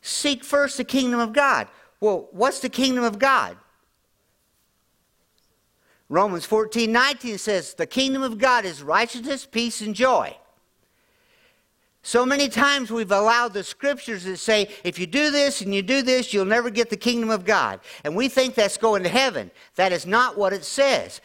Seek 0.01 0.43
first 0.43 0.77
the 0.77 0.83
kingdom 0.83 1.19
of 1.19 1.33
God. 1.33 1.67
Well, 1.99 2.27
what's 2.31 2.59
the 2.59 2.69
kingdom 2.69 3.03
of 3.03 3.17
God? 3.17 3.57
Romans 6.07 6.45
14 6.45 6.91
19 6.91 7.37
says, 7.37 7.73
The 7.73 7.87
kingdom 7.87 8.21
of 8.21 8.37
God 8.37 8.65
is 8.65 8.83
righteousness, 8.83 9.45
peace, 9.45 9.81
and 9.81 9.95
joy. 9.95 10.37
So 12.05 12.23
many 12.23 12.49
times 12.49 12.91
we've 12.91 13.11
allowed 13.11 13.53
the 13.53 13.63
scriptures 13.63 14.25
that 14.25 14.37
say, 14.37 14.69
if 14.83 14.99
you 14.99 15.07
do 15.07 15.31
this 15.31 15.61
and 15.61 15.73
you 15.73 15.81
do 15.81 16.03
this, 16.03 16.31
you'll 16.31 16.45
never 16.45 16.69
get 16.69 16.91
the 16.91 16.95
kingdom 16.95 17.31
of 17.31 17.45
God. 17.45 17.79
And 18.03 18.15
we 18.15 18.29
think 18.29 18.53
that's 18.53 18.77
going 18.77 19.01
to 19.01 19.09
heaven. 19.09 19.49
That 19.75 19.91
is 19.91 20.05
not 20.05 20.37
what 20.37 20.53
it 20.53 20.63
says. 20.63 21.19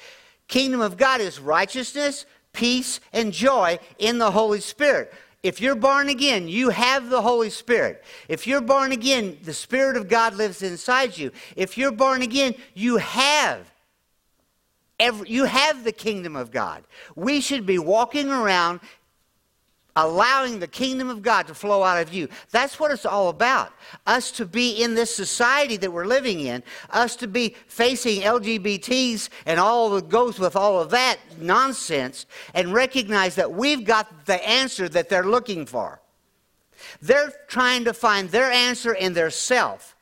Kingdom 0.48 0.80
of 0.80 0.96
God 0.96 1.20
is 1.20 1.38
righteousness, 1.38 2.24
peace, 2.52 3.00
and 3.12 3.32
joy 3.32 3.78
in 3.98 4.18
the 4.18 4.30
Holy 4.30 4.60
Spirit. 4.60 5.12
If 5.42 5.60
you're 5.60 5.74
born 5.74 6.08
again, 6.08 6.48
you 6.48 6.68
have 6.68 7.08
the 7.08 7.22
Holy 7.22 7.48
Spirit. 7.48 8.04
If 8.28 8.46
you're 8.46 8.60
born 8.60 8.92
again, 8.92 9.38
the 9.42 9.54
Spirit 9.54 9.96
of 9.96 10.08
God 10.08 10.34
lives 10.34 10.62
inside 10.62 11.16
you. 11.16 11.32
If 11.56 11.78
you're 11.78 11.92
born 11.92 12.20
again, 12.20 12.54
you 12.74 12.98
have 12.98 13.70
every, 14.98 15.30
you 15.30 15.46
have 15.46 15.82
the 15.82 15.92
kingdom 15.92 16.36
of 16.36 16.50
God. 16.50 16.84
We 17.16 17.40
should 17.40 17.64
be 17.64 17.78
walking 17.78 18.28
around 18.28 18.80
allowing 20.04 20.58
the 20.58 20.66
kingdom 20.66 21.08
of 21.08 21.22
God 21.22 21.46
to 21.46 21.54
flow 21.54 21.82
out 21.82 22.00
of 22.00 22.12
you. 22.12 22.28
That's 22.50 22.78
what 22.78 22.90
it's 22.90 23.06
all 23.06 23.28
about. 23.28 23.72
Us 24.06 24.30
to 24.32 24.46
be 24.46 24.82
in 24.82 24.94
this 24.94 25.14
society 25.14 25.76
that 25.78 25.92
we're 25.92 26.06
living 26.06 26.40
in, 26.40 26.62
us 26.90 27.16
to 27.16 27.26
be 27.26 27.54
facing 27.66 28.22
LGBTs 28.22 29.28
and 29.46 29.60
all 29.60 29.90
that 29.90 30.08
goes 30.08 30.38
with 30.38 30.56
all 30.56 30.80
of 30.80 30.90
that 30.90 31.18
nonsense, 31.38 32.26
and 32.54 32.72
recognize 32.72 33.34
that 33.34 33.52
we've 33.52 33.84
got 33.84 34.26
the 34.26 34.46
answer 34.48 34.88
that 34.88 35.08
they're 35.08 35.24
looking 35.24 35.66
for. 35.66 36.00
They're 37.02 37.32
trying 37.48 37.84
to 37.84 37.92
find 37.92 38.30
their 38.30 38.50
answer 38.50 38.94
in 38.94 39.12
their 39.12 39.30
self. 39.30 39.96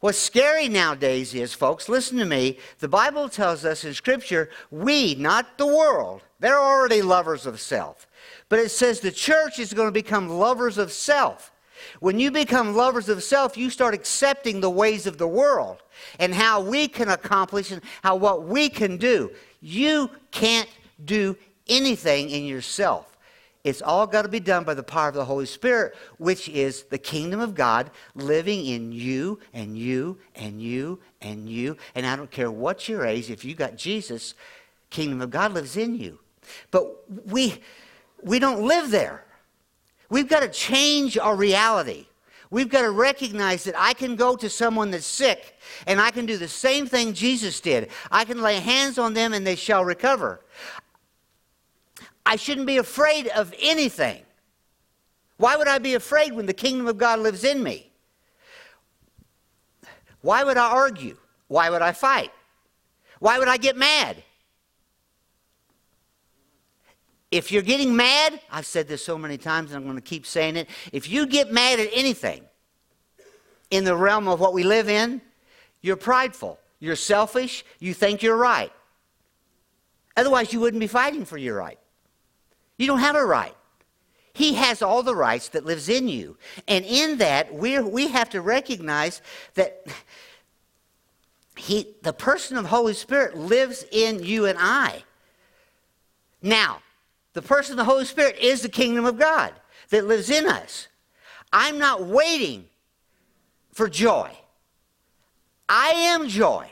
What's 0.00 0.18
scary 0.18 0.68
nowadays 0.68 1.34
is, 1.34 1.54
folks, 1.54 1.88
listen 1.88 2.18
to 2.18 2.26
me. 2.26 2.58
The 2.80 2.88
Bible 2.88 3.28
tells 3.28 3.64
us 3.64 3.84
in 3.84 3.94
Scripture, 3.94 4.50
we, 4.70 5.14
not 5.14 5.56
the 5.56 5.66
world, 5.66 6.22
they're 6.38 6.60
already 6.60 7.00
lovers 7.00 7.46
of 7.46 7.60
self. 7.60 8.06
But 8.48 8.60
it 8.60 8.70
says 8.70 9.00
the 9.00 9.12
church 9.12 9.58
is 9.58 9.72
going 9.72 9.88
to 9.88 9.92
become 9.92 10.28
lovers 10.28 10.78
of 10.78 10.92
self. 10.92 11.52
When 12.00 12.18
you 12.18 12.30
become 12.30 12.74
lovers 12.74 13.08
of 13.08 13.22
self, 13.22 13.56
you 13.56 13.70
start 13.70 13.94
accepting 13.94 14.60
the 14.60 14.70
ways 14.70 15.06
of 15.06 15.18
the 15.18 15.28
world 15.28 15.82
and 16.18 16.34
how 16.34 16.60
we 16.60 16.88
can 16.88 17.08
accomplish 17.08 17.70
and 17.70 17.82
how 18.02 18.16
what 18.16 18.44
we 18.44 18.68
can 18.68 18.96
do. 18.96 19.30
You 19.60 20.10
can't 20.30 20.68
do 21.04 21.36
anything 21.68 22.30
in 22.30 22.44
yourself. 22.44 23.16
It's 23.64 23.82
all 23.82 24.06
got 24.06 24.22
to 24.22 24.28
be 24.28 24.38
done 24.38 24.62
by 24.62 24.74
the 24.74 24.82
power 24.84 25.08
of 25.08 25.14
the 25.14 25.24
Holy 25.24 25.44
Spirit, 25.44 25.96
which 26.18 26.48
is 26.48 26.84
the 26.84 26.98
kingdom 26.98 27.40
of 27.40 27.56
God 27.56 27.90
living 28.14 28.64
in 28.64 28.92
you 28.92 29.40
and 29.52 29.76
you 29.76 30.18
and 30.36 30.62
you 30.62 31.00
and 31.20 31.48
you. 31.48 31.76
And 31.96 32.06
I 32.06 32.14
don't 32.14 32.30
care 32.30 32.50
what 32.50 32.88
your 32.88 33.04
age, 33.04 33.28
if 33.28 33.44
you 33.44 33.56
got 33.56 33.76
Jesus, 33.76 34.34
kingdom 34.88 35.20
of 35.20 35.30
God 35.30 35.52
lives 35.52 35.76
in 35.76 35.96
you. 35.96 36.20
But 36.70 37.10
we 37.26 37.60
we 38.26 38.40
don't 38.40 38.66
live 38.66 38.90
there. 38.90 39.24
We've 40.10 40.28
got 40.28 40.40
to 40.40 40.48
change 40.48 41.16
our 41.16 41.36
reality. 41.36 42.06
We've 42.50 42.68
got 42.68 42.82
to 42.82 42.90
recognize 42.90 43.64
that 43.64 43.74
I 43.78 43.92
can 43.92 44.16
go 44.16 44.36
to 44.36 44.50
someone 44.50 44.90
that's 44.90 45.06
sick 45.06 45.56
and 45.86 46.00
I 46.00 46.10
can 46.10 46.26
do 46.26 46.36
the 46.36 46.48
same 46.48 46.86
thing 46.86 47.12
Jesus 47.12 47.60
did. 47.60 47.88
I 48.10 48.24
can 48.24 48.42
lay 48.42 48.58
hands 48.58 48.98
on 48.98 49.14
them 49.14 49.32
and 49.32 49.46
they 49.46 49.54
shall 49.54 49.84
recover. 49.84 50.40
I 52.24 52.34
shouldn't 52.34 52.66
be 52.66 52.78
afraid 52.78 53.28
of 53.28 53.54
anything. 53.60 54.22
Why 55.36 55.56
would 55.56 55.68
I 55.68 55.78
be 55.78 55.94
afraid 55.94 56.32
when 56.32 56.46
the 56.46 56.54
kingdom 56.54 56.88
of 56.88 56.98
God 56.98 57.20
lives 57.20 57.44
in 57.44 57.62
me? 57.62 57.92
Why 60.20 60.42
would 60.42 60.56
I 60.56 60.68
argue? 60.68 61.16
Why 61.46 61.70
would 61.70 61.82
I 61.82 61.92
fight? 61.92 62.32
Why 63.20 63.38
would 63.38 63.48
I 63.48 63.56
get 63.56 63.76
mad? 63.76 64.22
If 67.36 67.52
you're 67.52 67.62
getting 67.62 67.94
mad, 67.94 68.40
I've 68.50 68.66
said 68.66 68.88
this 68.88 69.04
so 69.04 69.18
many 69.18 69.38
times 69.38 69.70
and 69.70 69.78
I'm 69.78 69.84
going 69.84 69.96
to 69.96 70.02
keep 70.02 70.26
saying 70.26 70.56
it. 70.56 70.68
If 70.92 71.08
you 71.08 71.26
get 71.26 71.52
mad 71.52 71.78
at 71.78 71.90
anything 71.92 72.42
in 73.70 73.84
the 73.84 73.96
realm 73.96 74.28
of 74.28 74.40
what 74.40 74.54
we 74.54 74.62
live 74.62 74.88
in, 74.88 75.20
you're 75.82 75.96
prideful, 75.96 76.58
you're 76.80 76.96
selfish, 76.96 77.64
you 77.78 77.94
think 77.94 78.22
you're 78.22 78.36
right. 78.36 78.72
Otherwise, 80.16 80.52
you 80.52 80.60
wouldn't 80.60 80.80
be 80.80 80.86
fighting 80.86 81.24
for 81.24 81.36
your 81.36 81.56
right. 81.56 81.78
You 82.78 82.86
don't 82.86 83.00
have 83.00 83.16
a 83.16 83.24
right. 83.24 83.54
He 84.32 84.54
has 84.54 84.82
all 84.82 85.02
the 85.02 85.14
rights 85.14 85.50
that 85.50 85.64
lives 85.64 85.88
in 85.88 86.08
you. 86.08 86.36
And 86.68 86.84
in 86.84 87.18
that, 87.18 87.54
we 87.54 87.78
we 87.80 88.08
have 88.08 88.30
to 88.30 88.40
recognize 88.40 89.22
that 89.54 89.86
he, 91.56 91.94
the 92.02 92.12
person 92.12 92.56
of 92.56 92.66
Holy 92.66 92.92
Spirit 92.94 93.36
lives 93.36 93.84
in 93.90 94.22
you 94.22 94.44
and 94.44 94.58
I. 94.60 95.04
Now, 96.42 96.80
the 97.36 97.42
person 97.42 97.74
of 97.74 97.76
the 97.76 97.84
Holy 97.84 98.06
Spirit 98.06 98.38
is 98.38 98.62
the 98.62 98.68
kingdom 98.70 99.04
of 99.04 99.18
God 99.18 99.52
that 99.90 100.06
lives 100.06 100.30
in 100.30 100.46
us. 100.46 100.88
I'm 101.52 101.78
not 101.78 102.06
waiting 102.06 102.64
for 103.74 103.90
joy. 103.90 104.30
I 105.68 105.90
am 105.90 106.28
joy. 106.28 106.66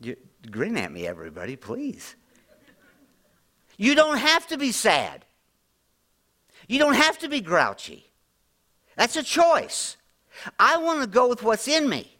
You, 0.00 0.16
grin 0.50 0.78
at 0.78 0.90
me, 0.90 1.06
everybody, 1.06 1.56
please. 1.56 2.16
You 3.76 3.94
don't 3.96 4.16
have 4.16 4.46
to 4.46 4.56
be 4.56 4.72
sad. 4.72 5.22
You 6.68 6.78
don't 6.78 6.94
have 6.94 7.18
to 7.18 7.28
be 7.28 7.42
grouchy. 7.42 8.10
That's 8.96 9.16
a 9.16 9.22
choice. 9.22 9.98
I 10.58 10.78
want 10.78 11.02
to 11.02 11.06
go 11.06 11.28
with 11.28 11.42
what's 11.42 11.68
in 11.68 11.86
me 11.86 12.11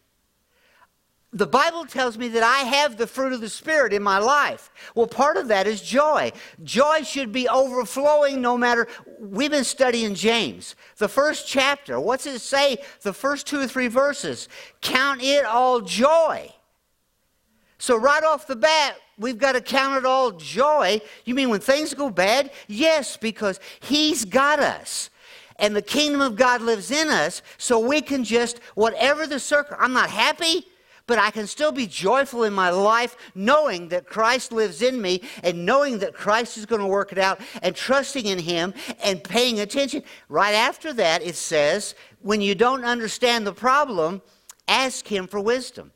the 1.33 1.47
Bible 1.47 1.87
tells 1.87 2.19
me 2.19 2.29
that 2.29 2.43
I 2.43 2.59
have 2.59 2.99
the 2.99 3.07
fruit 3.07 3.33
of 3.33 3.41
the 3.41 3.49
Spirit 3.49 3.95
in 3.95 4.03
my 4.03 4.19
life. 4.19 4.71
Well, 4.95 5.07
part 5.07 5.39
of 5.39 5.49
that 5.49 5.67
is 5.67 5.81
joy. 5.81 6.31
Joy 6.63 7.03
should 7.05 7.33
be 7.33 7.49
overflowing 7.49 8.43
no 8.43 8.59
matter. 8.59 8.87
We've 9.19 9.51
been 9.51 9.65
studying 9.65 10.15
James, 10.15 10.77
the 10.99 11.09
first 11.09 11.49
chapter. 11.49 11.99
What's 11.99 12.27
it 12.27 12.41
say? 12.41 12.79
The 13.01 13.15
first 13.15 13.47
two 13.47 13.61
or 13.61 13.67
three 13.67 13.89
verses. 13.89 14.49
Count 14.83 15.23
it 15.23 15.47
all 15.47 15.81
joy. 15.81 16.53
So, 17.79 17.97
right 17.97 18.23
off 18.23 18.47
the 18.47 18.55
bat, 18.55 18.97
we've 19.19 19.39
got 19.39 19.53
to 19.53 19.61
count 19.63 19.97
it 19.97 20.05
all 20.05 20.33
joy. 20.33 21.01
You 21.25 21.35
mean 21.35 21.49
when 21.49 21.61
things 21.61 21.95
go 21.95 22.11
bad? 22.11 22.53
Yes, 22.69 23.17
because 23.17 23.59
He's 23.81 24.27
got 24.27 24.61
us 24.61 25.09
and 25.59 25.75
the 25.75 25.83
kingdom 25.83 26.21
of 26.21 26.37
God 26.37 26.61
lives 26.61 26.91
in 26.91 27.09
us, 27.09 27.41
so 27.57 27.79
we 27.79 28.01
can 28.01 28.25
just, 28.25 28.59
whatever 28.75 29.27
the 29.27 29.39
circle, 29.39 29.77
I'm 29.79 29.93
not 29.93 30.11
happy 30.11 30.67
but 31.07 31.19
I 31.19 31.31
can 31.31 31.47
still 31.47 31.73
be 31.73 31.87
joyful 31.87 32.45
in 32.45 32.53
my 32.53 32.71
life 32.71 33.17
knowing 33.35 33.89
that 33.89 34.07
Christ 34.07 34.53
lives 34.53 34.83
in 34.83 35.01
me 35.01 35.23
and 35.43 35.67
knowing 35.67 35.99
that 35.99 36.15
Christ 36.15 36.57
is 36.57 36.67
going 36.67 36.81
to 36.81 36.87
work 36.87 37.13
it 37.13 37.19
out 37.19 37.41
and 37.63 37.75
trusting 37.75 38.27
in 38.27 38.39
Him 38.39 38.75
and 39.03 39.23
paying 39.23 39.61
attention. 39.61 40.03
Right 40.29 40.55
after 40.55 40.93
that, 40.95 41.23
it 41.23 41.37
says, 41.37 41.95
when 42.21 42.41
you 42.41 42.55
don't 42.55 42.85
understand 42.85 43.47
the 43.47 43.53
problem, 43.53 44.23
ask 44.69 45.07
Him 45.07 45.27
for 45.27 45.41
wisdom. 45.41 45.93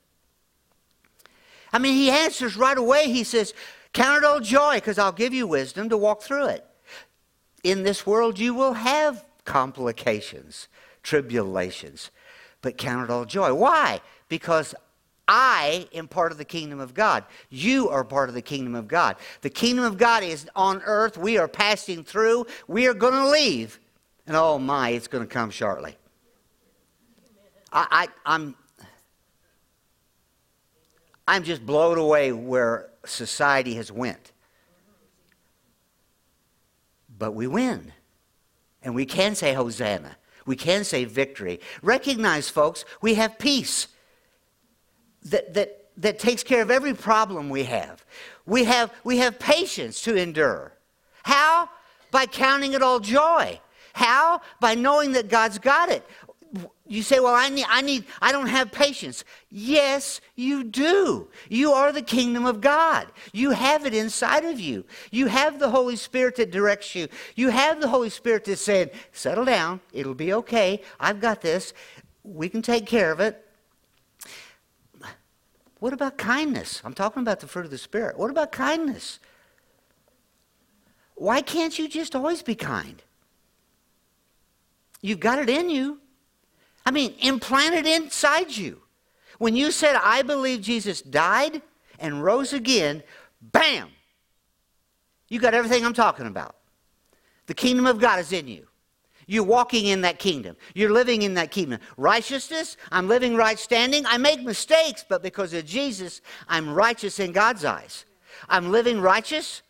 I 1.73 1.79
mean, 1.79 1.95
He 1.95 2.11
answers 2.11 2.57
right 2.57 2.79
away. 2.79 3.11
He 3.11 3.25
says, 3.25 3.55
Count 3.93 4.19
it 4.19 4.27
all 4.27 4.41
joy 4.41 4.75
because 4.75 4.99
I'll 4.99 5.11
give 5.11 5.33
you 5.33 5.47
wisdom 5.47 5.89
to 5.89 5.97
walk 5.97 6.23
through 6.23 6.49
it. 6.49 6.67
In 7.65 7.83
this 7.83 8.07
world, 8.07 8.39
you 8.39 8.53
will 8.53 8.75
have 8.75 9.25
complications, 9.47 10.69
tribulations, 11.03 12.11
but 12.61 12.77
count 12.77 13.05
it 13.05 13.11
all 13.11 13.25
joy. 13.25 13.55
Why? 13.55 14.03
Because 14.29 14.75
I 15.29 15.89
am 15.93 16.07
part 16.07 16.31
of 16.31 16.39
the 16.39 16.45
kingdom 16.45 16.79
of 16.79 16.95
God. 16.95 17.25
You 17.51 17.89
are 17.89 18.05
part 18.05 18.29
of 18.29 18.35
the 18.35 18.43
kingdom 18.43 18.75
of 18.75 18.87
God. 18.87 19.17
The 19.41 19.51
kingdom 19.51 19.85
of 19.85 19.99
God 19.99 20.23
is 20.23 20.49
on 20.55 20.83
earth. 20.85 21.19
We 21.19 21.39
are 21.39 21.49
passing 21.49 22.05
through. 22.05 22.47
We 22.69 22.87
are 22.87 22.95
going 22.95 23.15
to 23.15 23.29
leave. 23.29 23.81
And 24.27 24.37
oh 24.37 24.59
my, 24.59 24.91
it's 24.91 25.09
going 25.09 25.27
to 25.27 25.33
come 25.33 25.51
shortly. 25.51 25.97
I, 27.73 28.09
I, 28.27 28.35
I'm, 28.35 28.55
I'm 31.27 31.43
just 31.43 31.67
blown 31.67 31.99
away 31.99 32.33
where 32.33 32.91
society 33.05 33.75
has 33.75 33.91
went. 33.91 34.33
But 37.19 37.33
we 37.33 37.47
win. 37.47 37.93
And 38.83 38.95
we 38.95 39.07
can 39.07 39.35
say 39.35 39.55
Hosanna. 39.55 40.17
We 40.45 40.55
can 40.55 40.85
say 40.85 41.05
victory. 41.05 41.61
Recognize, 41.83 42.49
folks, 42.49 42.85
we 43.01 43.15
have 43.15 43.39
peace 43.39 43.89
that, 45.31 45.55
that, 45.55 45.87
that 45.99 46.19
takes 46.19 46.43
care 46.43 46.63
of 46.63 46.71
every 46.71 46.95
problem 46.95 47.49
we 47.49 47.65
have. 47.65 48.05
We 48.45 48.65
have, 48.65 48.93
we 49.05 49.19
have 49.19 49.39
patience 49.39 50.03
to 50.03 50.15
endure. 50.15 50.73
How? 51.23 51.69
By 52.11 52.27
counting 52.27 52.73
it 52.75 52.83
all 52.83 53.01
joy. 53.01 53.61
How? 53.93 54.41
By 54.61 54.75
knowing 54.75 55.13
that 55.13 55.29
God's 55.29 55.59
got 55.59 55.91
it. 55.91 56.07
you 56.87 57.03
say, 57.03 57.19
well, 57.19 57.35
I 57.35 57.49
need, 57.49 57.67
I 57.69 57.83
need, 57.83 58.05
I 58.23 58.31
don't 58.31 58.47
have 58.47 58.71
patience. 58.71 59.25
Yes, 59.51 60.21
you 60.37 60.63
do. 60.63 61.29
You 61.49 61.73
are 61.73 61.91
the 61.91 62.03
kingdom 62.03 62.47
of 62.47 62.61
God. 62.61 63.09
You 63.33 63.51
have 63.51 63.85
it 63.87 63.95
inside 63.95 64.45
of 64.45 64.61
you. 64.61 64.85
You 65.11 65.27
have 65.27 65.59
the 65.59 65.71
Holy 65.71 65.97
Spirit 65.97 66.37
that 66.37 66.51
directs 66.53 66.95
you. 66.95 67.09
You 67.35 67.49
have 67.49 67.81
the 67.81 67.89
Holy 67.89 68.11
Spirit 68.11 68.45
that 68.45 68.59
said, 68.59 68.93
settle 69.13 69.45
down. 69.45 69.81
It'll 69.93 70.15
be 70.15 70.33
okay. 70.35 70.83
I've 71.01 71.21
got 71.21 71.41
this. 71.41 71.73
We 72.23 72.49
can 72.49 72.63
take 72.63 72.87
care 72.87 73.11
of 73.11 73.21
it. 73.21 73.46
What 75.79 75.93
about 75.93 76.17
kindness? 76.17 76.81
I'm 76.85 76.95
talking 76.95 77.23
about 77.23 77.41
the 77.41 77.47
fruit 77.47 77.65
of 77.65 77.71
the 77.71 77.79
Spirit. 77.79 78.19
What 78.19 78.31
about 78.31 78.53
kindness? 78.53 79.19
Why 81.15 81.43
can't 81.43 81.79
you 81.79 81.89
just 81.89 82.15
always 82.15 82.43
be 82.43 82.55
kind? 82.55 83.03
You've 85.01 85.21
got 85.21 85.39
it 85.39 85.49
in 85.49 85.71
you. 85.71 86.01
I 86.85 86.91
mean, 86.91 87.15
implanted 87.21 87.87
inside 87.87 88.57
you. 88.57 88.83
When 89.39 89.55
you 89.55 89.71
said, 89.71 89.97
I 90.03 90.23
believe 90.23 90.63
Jesus 90.63 91.03
died 91.03 91.61
and 91.99 92.23
rose 92.23 92.53
again, 92.53 93.03
bam! 93.41 93.89
You 95.29 95.41
got 95.41 95.55
everything 95.55 95.85
I'm 95.85 95.95
talking 95.95 96.27
about. 96.27 96.57
The 97.47 97.55
kingdom 97.55 97.87
of 97.87 98.01
God 98.01 98.19
is 98.19 98.33
in 98.33 98.49
you. 98.49 98.67
You're 99.27 99.45
walking 99.45 99.87
in 99.87 100.03
that 100.03 100.19
kingdom. 100.19 100.57
You're 100.75 100.93
living 100.93 101.23
in 101.23 101.35
that 101.35 101.51
kingdom. 101.51 101.81
Righteousness, 101.97 102.77
I'm 102.93 103.09
living 103.09 103.35
right 103.35 103.59
standing. 103.59 104.07
I 104.07 104.19
make 104.19 104.43
mistakes, 104.43 105.05
but 105.09 105.23
because 105.23 105.53
of 105.53 105.67
Jesus, 105.67 106.21
I'm 106.49 106.73
righteous 106.73 107.19
in 107.19 107.33
God's 107.33 107.65
eyes. 107.65 108.05
I'm 108.49 108.71
living 108.71 109.01
righteous. 109.01 109.63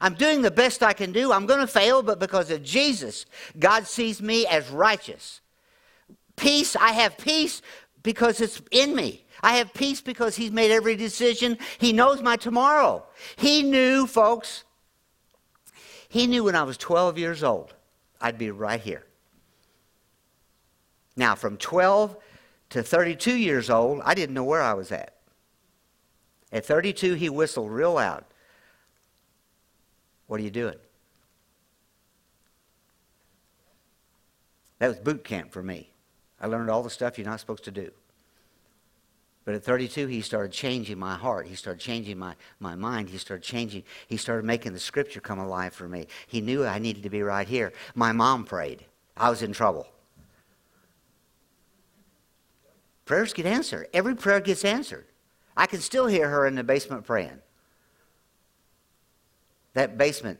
I'm 0.00 0.14
doing 0.14 0.42
the 0.42 0.50
best 0.50 0.82
I 0.82 0.92
can 0.92 1.12
do. 1.12 1.32
I'm 1.32 1.46
going 1.46 1.60
to 1.60 1.66
fail, 1.66 2.02
but 2.02 2.18
because 2.18 2.50
of 2.50 2.62
Jesus, 2.62 3.24
God 3.58 3.86
sees 3.86 4.20
me 4.20 4.46
as 4.46 4.68
righteous. 4.68 5.40
Peace, 6.36 6.76
I 6.76 6.92
have 6.92 7.16
peace 7.16 7.62
because 8.02 8.40
it's 8.40 8.60
in 8.72 8.94
me. 8.94 9.24
I 9.42 9.56
have 9.56 9.72
peace 9.72 10.00
because 10.00 10.36
He's 10.36 10.50
made 10.50 10.70
every 10.70 10.96
decision. 10.96 11.56
He 11.78 11.92
knows 11.92 12.20
my 12.20 12.36
tomorrow. 12.36 13.04
He 13.36 13.62
knew, 13.62 14.06
folks, 14.06 14.64
He 16.08 16.26
knew 16.26 16.44
when 16.44 16.56
I 16.56 16.62
was 16.64 16.76
12 16.76 17.16
years 17.18 17.42
old, 17.42 17.72
I'd 18.22 18.38
be 18.38 18.52
right 18.52 18.80
here. 18.80 19.04
Now, 21.16 21.34
from 21.34 21.58
12 21.58 22.16
to 22.70 22.82
32 22.82 23.34
years 23.34 23.68
old, 23.68 24.00
I 24.04 24.14
didn't 24.14 24.34
know 24.34 24.44
where 24.44 24.62
I 24.62 24.72
was 24.72 24.92
at. 24.92 25.16
At 26.52 26.64
32, 26.64 27.14
he 27.14 27.28
whistled 27.28 27.70
real 27.70 27.94
loud. 27.94 28.24
What 30.28 30.40
are 30.40 30.44
you 30.44 30.50
doing? 30.50 30.76
That 34.78 34.88
was 34.88 34.98
boot 34.98 35.24
camp 35.24 35.52
for 35.52 35.62
me. 35.62 35.90
I 36.40 36.46
learned 36.46 36.70
all 36.70 36.82
the 36.82 36.90
stuff 36.90 37.18
you're 37.18 37.26
not 37.26 37.40
supposed 37.40 37.64
to 37.64 37.70
do. 37.70 37.90
But 39.44 39.54
at 39.54 39.64
32, 39.64 40.06
he 40.06 40.20
started 40.20 40.52
changing 40.52 40.98
my 40.98 41.16
heart. 41.16 41.48
He 41.48 41.56
started 41.56 41.80
changing 41.80 42.18
my, 42.18 42.34
my 42.60 42.76
mind. 42.76 43.08
He 43.08 43.18
started 43.18 43.42
changing. 43.42 43.82
He 44.06 44.16
started 44.16 44.44
making 44.44 44.72
the 44.72 44.78
scripture 44.78 45.20
come 45.20 45.40
alive 45.40 45.74
for 45.74 45.88
me. 45.88 46.06
He 46.28 46.40
knew 46.40 46.64
I 46.64 46.78
needed 46.78 47.02
to 47.02 47.10
be 47.10 47.22
right 47.22 47.48
here. 47.48 47.72
My 47.94 48.12
mom 48.12 48.44
prayed. 48.44 48.84
I 49.16 49.30
was 49.30 49.42
in 49.42 49.52
trouble. 49.52 49.88
Prayers 53.04 53.32
get 53.32 53.46
answered. 53.46 53.88
Every 53.92 54.14
prayer 54.14 54.40
gets 54.40 54.64
answered. 54.64 55.06
I 55.56 55.66
can 55.66 55.80
still 55.80 56.06
hear 56.06 56.28
her 56.28 56.46
in 56.46 56.54
the 56.54 56.64
basement 56.64 57.04
praying. 57.04 57.40
That 59.74 59.98
basement 59.98 60.38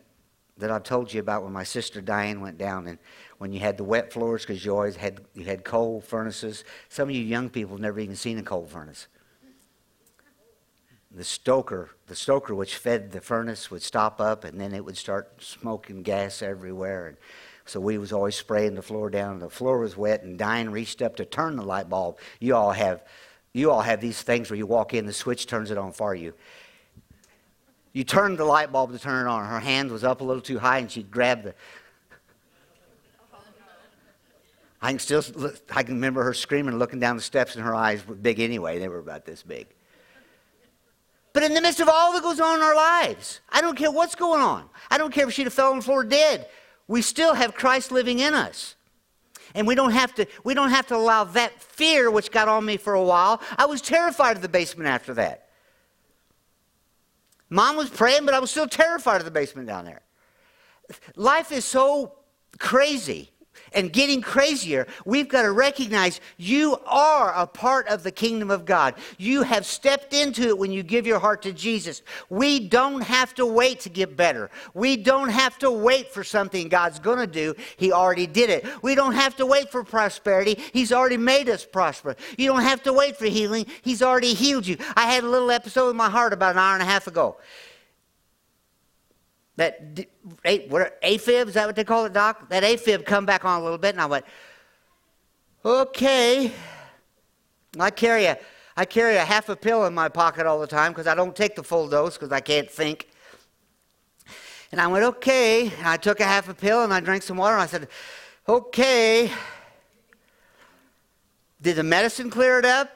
that 0.62 0.70
I've 0.70 0.84
told 0.84 1.12
you 1.12 1.18
about 1.18 1.42
when 1.42 1.52
my 1.52 1.64
sister 1.64 2.00
Diane 2.00 2.40
went 2.40 2.56
down 2.56 2.86
and 2.86 2.96
when 3.38 3.52
you 3.52 3.58
had 3.58 3.76
the 3.76 3.82
wet 3.82 4.12
floors 4.12 4.42
because 4.42 4.64
you 4.64 4.72
always 4.72 4.94
had 4.94 5.20
you 5.34 5.44
had 5.44 5.64
coal 5.64 6.00
furnaces. 6.00 6.62
Some 6.88 7.08
of 7.08 7.14
you 7.16 7.22
young 7.22 7.50
people 7.50 7.74
have 7.74 7.80
never 7.80 7.98
even 7.98 8.14
seen 8.14 8.38
a 8.38 8.44
coal 8.44 8.64
furnace. 8.66 9.08
The 11.10 11.24
stoker, 11.24 11.90
the 12.06 12.14
stoker 12.14 12.54
which 12.54 12.76
fed 12.76 13.10
the 13.10 13.20
furnace 13.20 13.72
would 13.72 13.82
stop 13.82 14.20
up 14.20 14.44
and 14.44 14.60
then 14.60 14.72
it 14.72 14.84
would 14.84 14.96
start 14.96 15.42
smoking 15.42 16.04
gas 16.04 16.42
everywhere. 16.42 17.08
And 17.08 17.16
so 17.64 17.80
we 17.80 17.98
was 17.98 18.12
always 18.12 18.36
spraying 18.36 18.76
the 18.76 18.82
floor 18.82 19.10
down. 19.10 19.40
The 19.40 19.50
floor 19.50 19.80
was 19.80 19.96
wet 19.96 20.22
and 20.22 20.38
Diane 20.38 20.70
reached 20.70 21.02
up 21.02 21.16
to 21.16 21.24
turn 21.24 21.56
the 21.56 21.64
light 21.64 21.88
bulb. 21.88 22.18
You 22.38 22.54
all 22.54 22.70
have 22.70 23.02
you 23.52 23.72
all 23.72 23.82
have 23.82 24.00
these 24.00 24.22
things 24.22 24.48
where 24.48 24.56
you 24.56 24.66
walk 24.66 24.94
in, 24.94 25.06
the 25.06 25.12
switch 25.12 25.46
turns 25.46 25.72
it 25.72 25.76
on 25.76 25.92
for 25.92 26.14
you. 26.14 26.34
You 27.92 28.04
turned 28.04 28.38
the 28.38 28.44
light 28.44 28.72
bulb 28.72 28.92
to 28.92 28.98
turn 28.98 29.26
it 29.26 29.30
on. 29.30 29.46
Her 29.46 29.60
hand 29.60 29.90
was 29.90 30.02
up 30.02 30.20
a 30.20 30.24
little 30.24 30.42
too 30.42 30.58
high 30.58 30.78
and 30.78 30.90
she 30.90 31.02
grabbed 31.02 31.44
the 31.44 31.54
I 34.82 34.90
can 34.90 34.98
still, 34.98 35.22
I 35.70 35.84
can 35.84 35.94
remember 35.94 36.24
her 36.24 36.34
screaming, 36.34 36.76
looking 36.76 36.98
down 36.98 37.14
the 37.14 37.22
steps, 37.22 37.54
and 37.54 37.64
her 37.64 37.74
eyes 37.74 38.04
were 38.06 38.16
big 38.16 38.40
anyway. 38.40 38.80
They 38.80 38.88
were 38.88 38.98
about 38.98 39.24
this 39.24 39.44
big. 39.44 39.68
But 41.32 41.44
in 41.44 41.54
the 41.54 41.60
midst 41.60 41.78
of 41.78 41.88
all 41.88 42.12
that 42.12 42.22
goes 42.22 42.40
on 42.40 42.56
in 42.56 42.62
our 42.62 42.74
lives, 42.74 43.40
I 43.48 43.60
don't 43.60 43.76
care 43.76 43.92
what's 43.92 44.16
going 44.16 44.42
on. 44.42 44.68
I 44.90 44.98
don't 44.98 45.14
care 45.14 45.28
if 45.28 45.32
she'd 45.32 45.44
have 45.44 45.52
fell 45.52 45.70
on 45.70 45.76
the 45.76 45.84
floor 45.84 46.02
dead. 46.02 46.48
We 46.88 47.00
still 47.00 47.32
have 47.32 47.54
Christ 47.54 47.92
living 47.92 48.18
in 48.18 48.34
us. 48.34 48.74
And 49.54 49.66
we 49.66 49.74
don't 49.76 49.92
have 49.92 50.14
to, 50.16 50.26
we 50.44 50.52
don't 50.52 50.70
have 50.70 50.88
to 50.88 50.96
allow 50.96 51.24
that 51.24 51.62
fear 51.62 52.10
which 52.10 52.32
got 52.32 52.48
on 52.48 52.64
me 52.64 52.76
for 52.76 52.94
a 52.94 53.02
while. 53.02 53.40
I 53.56 53.66
was 53.66 53.80
terrified 53.80 54.36
of 54.36 54.42
the 54.42 54.48
basement 54.48 54.88
after 54.88 55.14
that. 55.14 55.48
Mom 57.52 57.76
was 57.76 57.90
praying, 57.90 58.24
but 58.24 58.32
I 58.32 58.38
was 58.38 58.50
still 58.50 58.66
terrified 58.66 59.18
of 59.18 59.26
the 59.26 59.30
basement 59.30 59.68
down 59.68 59.84
there. 59.84 60.00
Life 61.16 61.52
is 61.52 61.66
so 61.66 62.14
crazy 62.58 63.31
and 63.72 63.92
getting 63.92 64.20
crazier, 64.20 64.86
we've 65.04 65.28
got 65.28 65.42
to 65.42 65.52
recognize 65.52 66.20
you 66.36 66.78
are 66.86 67.32
a 67.34 67.46
part 67.46 67.88
of 67.88 68.02
the 68.02 68.10
kingdom 68.10 68.50
of 68.50 68.64
God. 68.64 68.94
You 69.18 69.42
have 69.42 69.66
stepped 69.66 70.12
into 70.12 70.48
it 70.48 70.58
when 70.58 70.72
you 70.72 70.82
give 70.82 71.06
your 71.06 71.18
heart 71.18 71.42
to 71.42 71.52
Jesus. 71.52 72.02
We 72.28 72.68
don't 72.68 73.02
have 73.02 73.34
to 73.34 73.46
wait 73.46 73.80
to 73.80 73.88
get 73.88 74.16
better. 74.16 74.50
We 74.74 74.96
don't 74.96 75.30
have 75.30 75.58
to 75.58 75.70
wait 75.70 76.12
for 76.12 76.24
something 76.24 76.68
God's 76.68 76.98
going 76.98 77.18
to 77.18 77.26
do. 77.26 77.54
He 77.76 77.92
already 77.92 78.26
did 78.26 78.50
it. 78.50 78.66
We 78.82 78.94
don't 78.94 79.14
have 79.14 79.36
to 79.36 79.46
wait 79.46 79.70
for 79.70 79.84
prosperity. 79.84 80.58
He's 80.72 80.92
already 80.92 81.16
made 81.16 81.48
us 81.48 81.64
prosper. 81.64 82.16
You 82.36 82.48
don't 82.48 82.62
have 82.62 82.82
to 82.84 82.92
wait 82.92 83.16
for 83.16 83.26
healing. 83.26 83.66
He's 83.82 84.02
already 84.02 84.34
healed 84.34 84.66
you. 84.66 84.76
I 84.96 85.06
had 85.06 85.24
a 85.24 85.28
little 85.28 85.50
episode 85.50 85.90
in 85.90 85.96
my 85.96 86.10
heart 86.10 86.32
about 86.32 86.52
an 86.52 86.58
hour 86.58 86.74
and 86.74 86.82
a 86.82 86.86
half 86.86 87.06
ago 87.06 87.36
that 89.56 90.06
what 90.68 91.00
AFib, 91.02 91.48
is 91.48 91.54
that 91.54 91.66
what 91.66 91.76
they 91.76 91.84
call 91.84 92.06
it, 92.06 92.12
Doc? 92.12 92.48
That 92.48 92.62
AFib 92.62 93.04
come 93.04 93.26
back 93.26 93.44
on 93.44 93.60
a 93.60 93.62
little 93.62 93.78
bit, 93.78 93.94
and 93.94 94.00
I 94.00 94.06
went, 94.06 94.24
okay. 95.64 96.52
I 97.78 97.90
carry 97.90 98.26
a, 98.26 98.38
I 98.76 98.84
carry 98.84 99.16
a 99.16 99.24
half 99.24 99.48
a 99.48 99.56
pill 99.56 99.86
in 99.86 99.94
my 99.94 100.08
pocket 100.08 100.46
all 100.46 100.60
the 100.60 100.66
time 100.66 100.92
because 100.92 101.06
I 101.06 101.14
don't 101.14 101.36
take 101.36 101.54
the 101.54 101.62
full 101.62 101.88
dose 101.88 102.14
because 102.14 102.32
I 102.32 102.40
can't 102.40 102.70
think. 102.70 103.08
And 104.70 104.80
I 104.80 104.86
went, 104.86 105.04
okay. 105.04 105.70
And 105.78 105.86
I 105.86 105.96
took 105.96 106.20
a 106.20 106.24
half 106.24 106.48
a 106.48 106.54
pill 106.54 106.82
and 106.82 106.92
I 106.92 107.00
drank 107.00 107.22
some 107.22 107.36
water 107.36 107.54
and 107.54 107.62
I 107.62 107.66
said, 107.66 107.88
okay. 108.48 109.30
Did 111.60 111.76
the 111.76 111.82
medicine 111.82 112.30
clear 112.30 112.58
it 112.58 112.64
up? 112.64 112.90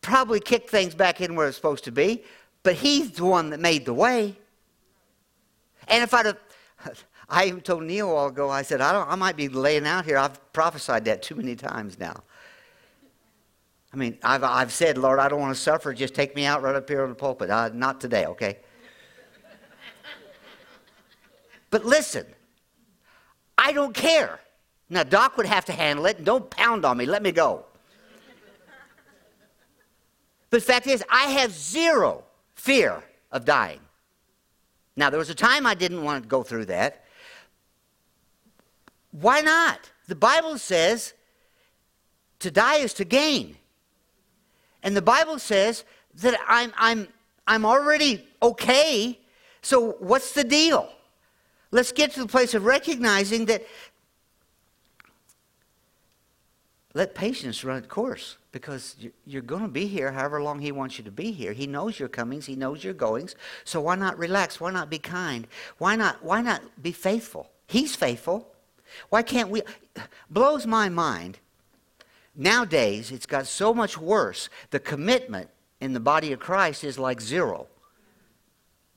Probably 0.00 0.40
kicked 0.40 0.70
things 0.70 0.94
back 0.94 1.20
in 1.20 1.36
where 1.36 1.46
it's 1.46 1.56
supposed 1.56 1.84
to 1.84 1.92
be, 1.92 2.24
but 2.62 2.74
he's 2.74 3.12
the 3.12 3.24
one 3.24 3.50
that 3.50 3.60
made 3.60 3.84
the 3.84 3.94
way. 3.94 4.36
And 5.92 6.02
if 6.02 6.14
I'd 6.14 6.26
have, 6.26 6.38
I 7.28 7.44
even 7.44 7.60
told 7.60 7.82
Neil 7.82 8.10
a 8.10 8.14
while 8.14 8.26
ago, 8.28 8.48
I 8.48 8.62
said, 8.62 8.80
I, 8.80 8.92
don't, 8.92 9.08
I 9.08 9.14
might 9.14 9.36
be 9.36 9.48
laying 9.48 9.86
out 9.86 10.06
here. 10.06 10.16
I've 10.16 10.52
prophesied 10.54 11.04
that 11.04 11.22
too 11.22 11.34
many 11.34 11.54
times 11.54 11.98
now. 11.98 12.24
I 13.92 13.96
mean, 13.98 14.16
I've, 14.22 14.42
I've 14.42 14.72
said, 14.72 14.96
Lord, 14.96 15.18
I 15.18 15.28
don't 15.28 15.38
want 15.38 15.54
to 15.54 15.60
suffer. 15.60 15.92
Just 15.92 16.14
take 16.14 16.34
me 16.34 16.46
out 16.46 16.62
right 16.62 16.74
up 16.74 16.88
here 16.88 17.02
on 17.02 17.10
the 17.10 17.14
pulpit. 17.14 17.50
Uh, 17.50 17.68
not 17.74 18.00
today, 18.00 18.24
okay? 18.24 18.58
but 21.68 21.84
listen, 21.84 22.24
I 23.58 23.72
don't 23.72 23.94
care. 23.94 24.40
Now, 24.88 25.02
Doc 25.02 25.36
would 25.36 25.46
have 25.46 25.66
to 25.66 25.72
handle 25.72 26.06
it. 26.06 26.24
Don't 26.24 26.48
pound 26.48 26.86
on 26.86 26.96
me. 26.96 27.04
Let 27.04 27.22
me 27.22 27.32
go. 27.32 27.66
but 30.48 30.60
the 30.60 30.66
fact 30.66 30.86
is, 30.86 31.04
I 31.10 31.24
have 31.32 31.52
zero 31.52 32.24
fear 32.54 33.02
of 33.30 33.44
dying. 33.44 33.80
Now, 34.96 35.10
there 35.10 35.18
was 35.18 35.30
a 35.30 35.34
time 35.34 35.66
I 35.66 35.74
didn't 35.74 36.02
want 36.02 36.22
to 36.22 36.28
go 36.28 36.42
through 36.42 36.66
that. 36.66 37.04
Why 39.10 39.40
not? 39.40 39.90
The 40.08 40.14
Bible 40.14 40.58
says 40.58 41.14
to 42.40 42.50
die 42.50 42.76
is 42.76 42.92
to 42.94 43.04
gain. 43.04 43.56
And 44.82 44.96
the 44.96 45.02
Bible 45.02 45.38
says 45.38 45.84
that 46.16 46.38
I'm, 46.48 46.72
I'm, 46.76 47.08
I'm 47.46 47.64
already 47.64 48.26
okay. 48.42 49.18
So, 49.62 49.92
what's 50.00 50.32
the 50.32 50.44
deal? 50.44 50.88
Let's 51.70 51.92
get 51.92 52.12
to 52.12 52.20
the 52.20 52.26
place 52.26 52.52
of 52.52 52.64
recognizing 52.64 53.46
that 53.46 53.64
let 56.94 57.14
patience 57.14 57.64
run 57.64 57.78
its 57.78 57.86
course 57.86 58.36
because 58.50 58.96
you're 59.26 59.42
going 59.42 59.62
to 59.62 59.68
be 59.68 59.86
here 59.86 60.12
however 60.12 60.42
long 60.42 60.58
He 60.58 60.72
wants 60.72 60.98
you 60.98 61.04
to 61.04 61.10
be 61.10 61.32
here. 61.32 61.52
He 61.52 61.66
knows 61.66 61.98
your 61.98 62.08
comings, 62.08 62.46
He 62.46 62.56
knows 62.56 62.84
your 62.84 62.94
goings. 62.94 63.34
So 63.64 63.80
why 63.80 63.96
not 63.96 64.18
relax? 64.18 64.60
Why 64.60 64.70
not 64.70 64.90
be 64.90 64.98
kind? 64.98 65.46
Why 65.78 65.96
not, 65.96 66.22
why 66.22 66.42
not 66.42 66.62
be 66.82 66.92
faithful? 66.92 67.50
He's 67.66 67.96
faithful. 67.96 68.48
Why 69.08 69.22
can't 69.22 69.48
we? 69.48 69.62
Blows 70.30 70.66
my 70.66 70.88
mind 70.88 71.38
Nowadays, 72.34 73.12
it's 73.12 73.26
got 73.26 73.46
so 73.46 73.74
much 73.74 73.98
worse. 73.98 74.48
The 74.70 74.80
commitment 74.80 75.50
in 75.80 75.92
the 75.92 76.00
body 76.00 76.32
of 76.32 76.40
Christ 76.40 76.82
is 76.84 76.98
like 76.98 77.20
zero. 77.20 77.66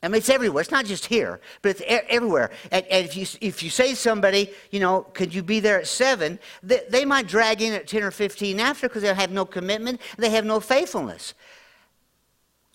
I 0.06 0.08
mean, 0.08 0.20
it's 0.20 0.30
everywhere. 0.30 0.62
It's 0.62 0.72
not 0.72 0.86
just 0.86 1.08
here, 1.08 1.42
but 1.64 1.70
it's 1.70 1.82
everywhere. 1.88 2.52
And, 2.72 2.86
and, 2.86 3.06
if, 3.06 3.18
you, 3.18 3.26
if 3.42 3.64
you 3.64 3.72
say 3.72 3.90
to 3.90 3.96
somebody, 3.96 4.52
you 4.70 4.80
know, 4.80 5.02
could 5.02 5.34
you 5.34 5.42
be 5.42 5.60
there 5.60 5.80
at 5.80 5.88
7, 5.88 6.38
they, 6.62 6.82
they 6.90 7.06
might 7.06 7.28
drag 7.28 7.64
in 7.64 7.74
at 7.74 7.88
10 7.88 8.04
or 8.04 8.12
15 8.12 8.60
after 8.60 8.88
because 8.88 9.02
they 9.02 9.12
have 9.12 9.32
no 9.32 9.46
commitment, 9.46 10.00
they 10.20 10.30
have 10.30 10.46
no 10.46 10.60
faithfulness. 10.60 11.34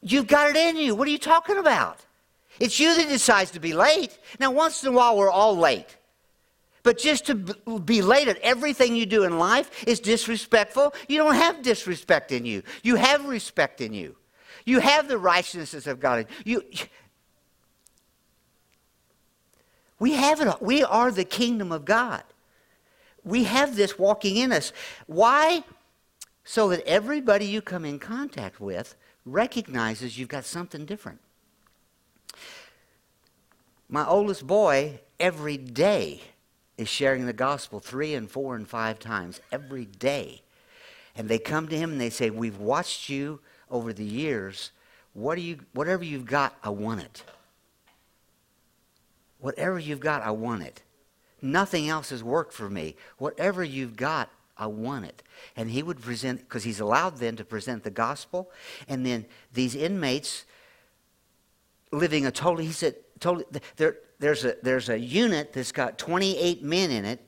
You've 0.03 0.27
got 0.27 0.51
it 0.51 0.57
in 0.57 0.77
you. 0.77 0.97
What 0.97 1.07
are 1.07 1.13
you 1.13 1.19
talking 1.19 1.57
about? 1.57 2.05
It's 2.59 2.81
you 2.81 2.97
that 2.97 3.09
decides 3.09 3.53
to 3.53 3.61
be 3.61 3.75
late. 3.75 4.19
Now, 4.41 4.51
once 4.51 4.83
in 4.83 4.89
a 4.89 4.93
while, 4.93 5.17
we're 5.17 5.31
all 5.31 5.57
late. 5.57 5.97
But 6.83 6.99
just 6.99 7.27
to 7.27 7.35
be 7.35 8.03
late 8.03 8.27
at 8.27 8.39
everything 8.39 8.97
you 8.97 9.07
do 9.07 9.23
in 9.23 9.39
life 9.39 9.85
is 9.87 10.01
disrespectful. 10.01 10.95
You 11.09 11.19
don't 11.19 11.37
have 11.37 11.63
disrespect 11.63 12.33
in 12.33 12.45
you. 12.45 12.65
You 12.83 12.97
have 12.97 13.27
respect 13.27 13.81
in 13.81 13.93
you. 13.93 14.17
You 14.65 14.81
have 14.81 15.07
the 15.07 15.19
righteousness 15.19 15.87
of 15.87 16.01
God. 16.01 16.21
In 16.21 16.27
you, 16.45 16.65
we 20.01 20.15
have 20.15 20.41
it. 20.41 20.61
We 20.61 20.83
are 20.83 21.13
the 21.13 21.25
kingdom 21.25 21.71
of 21.71 21.85
God. 21.85 22.25
We 23.23 23.45
have 23.45 23.77
this 23.77 23.99
walking 23.99 24.37
in 24.37 24.51
us. 24.51 24.73
Why? 25.07 25.63
So 26.43 26.71
that 26.71 26.85
everybody 26.87 27.45
you 27.45 27.61
come 27.61 27.85
in 27.85 28.01
contact 28.01 28.61
with 28.61 28.97
recognizes 29.25 30.19
you've 30.19 30.31
got 30.31 30.47
something 30.47 30.87
different. 30.87 31.21
My 33.89 34.07
oldest 34.07 34.47
boy, 34.47 35.01
every 35.21 35.59
day, 35.59 36.23
is 36.79 36.89
sharing 36.89 37.27
the 37.27 37.35
gospel 37.35 37.79
three 37.79 38.15
and 38.15 38.31
four 38.31 38.57
and 38.57 38.67
five 38.67 38.99
times 38.99 39.41
every 39.53 39.85
day. 39.85 40.41
And 41.15 41.29
they 41.29 41.39
come 41.39 41.69
to 41.69 41.77
him 41.77 41.93
and 41.93 42.01
they 42.01 42.09
say, 42.09 42.31
We've 42.31 42.59
watched 42.59 43.11
you 43.11 43.41
over 43.71 43.93
the 43.93 44.05
years. 44.05 44.71
What 45.13 45.35
do 45.35 45.43
you, 45.43 45.59
whatever 45.75 46.05
you've 46.05 46.25
got, 46.25 46.57
I 46.63 46.71
want 46.71 47.03
it. 47.03 47.25
Whatever 49.41 49.79
you've 49.79 50.01
got, 50.01 50.23
I 50.23 50.31
want 50.31 50.63
it. 50.63 50.83
Nothing 51.43 51.89
else 51.89 52.11
has 52.11 52.23
worked 52.23 52.53
for 52.53 52.69
me. 52.69 52.97
Whatever 53.19 53.65
you've 53.65 53.97
got, 53.97 54.31
I 54.57 54.67
want 54.67 55.07
it. 55.07 55.23
And 55.57 55.71
he 55.71 55.83
would 55.83 56.01
present, 56.01 56.41
because 56.41 56.65
he's 56.65 56.81
allowed 56.81 57.17
then 57.17 57.37
to 57.37 57.45
present 57.45 57.83
the 57.83 57.91
gospel. 57.91 58.51
And 58.89 59.05
then 59.05 59.25
these 59.55 59.75
inmates 59.75 60.45
living 61.93 62.27
a 62.27 62.31
totally, 62.31 62.67
he 62.67 62.73
said, 62.73 62.97
totally, 63.19 63.47
there, 63.77 63.97
there's, 64.19 64.45
a, 64.45 64.57
there's 64.63 64.91
a 64.91 64.99
unit 64.99 65.55
that's 65.55 65.73
got 65.73 65.99
28 65.99 66.63
men 66.63 66.91
in 66.91 67.07
it. 67.07 67.27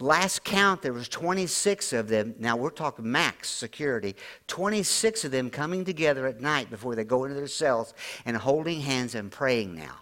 Last 0.00 0.42
count, 0.42 0.82
there 0.82 0.92
was 0.92 1.08
26 1.08 1.92
of 1.92 2.08
them. 2.08 2.34
Now 2.40 2.56
we're 2.56 2.70
talking 2.70 3.10
max 3.10 3.48
security. 3.48 4.16
26 4.48 5.24
of 5.24 5.30
them 5.30 5.50
coming 5.50 5.84
together 5.84 6.26
at 6.26 6.40
night 6.40 6.68
before 6.68 6.96
they 6.96 7.04
go 7.04 7.24
into 7.24 7.36
their 7.36 7.46
cells 7.46 7.94
and 8.26 8.36
holding 8.36 8.80
hands 8.80 9.14
and 9.14 9.30
praying 9.30 9.76
now. 9.76 9.94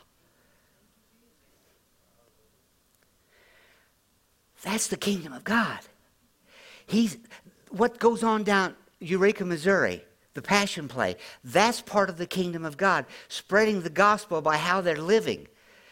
That's 4.62 4.88
the 4.88 4.96
kingdom 4.96 5.32
of 5.32 5.44
God. 5.44 5.80
He's, 6.86 7.18
what 7.70 7.98
goes 7.98 8.22
on 8.22 8.44
down 8.44 8.76
Eureka, 9.00 9.44
Missouri, 9.44 10.04
the 10.34 10.42
Passion 10.42 10.88
Play, 10.88 11.16
that's 11.44 11.80
part 11.80 12.08
of 12.08 12.18
the 12.18 12.26
kingdom 12.26 12.64
of 12.64 12.76
God, 12.76 13.06
spreading 13.28 13.82
the 13.82 13.90
gospel 13.90 14.40
by 14.40 14.56
how 14.56 14.80
they're 14.80 14.96
living. 14.96 15.48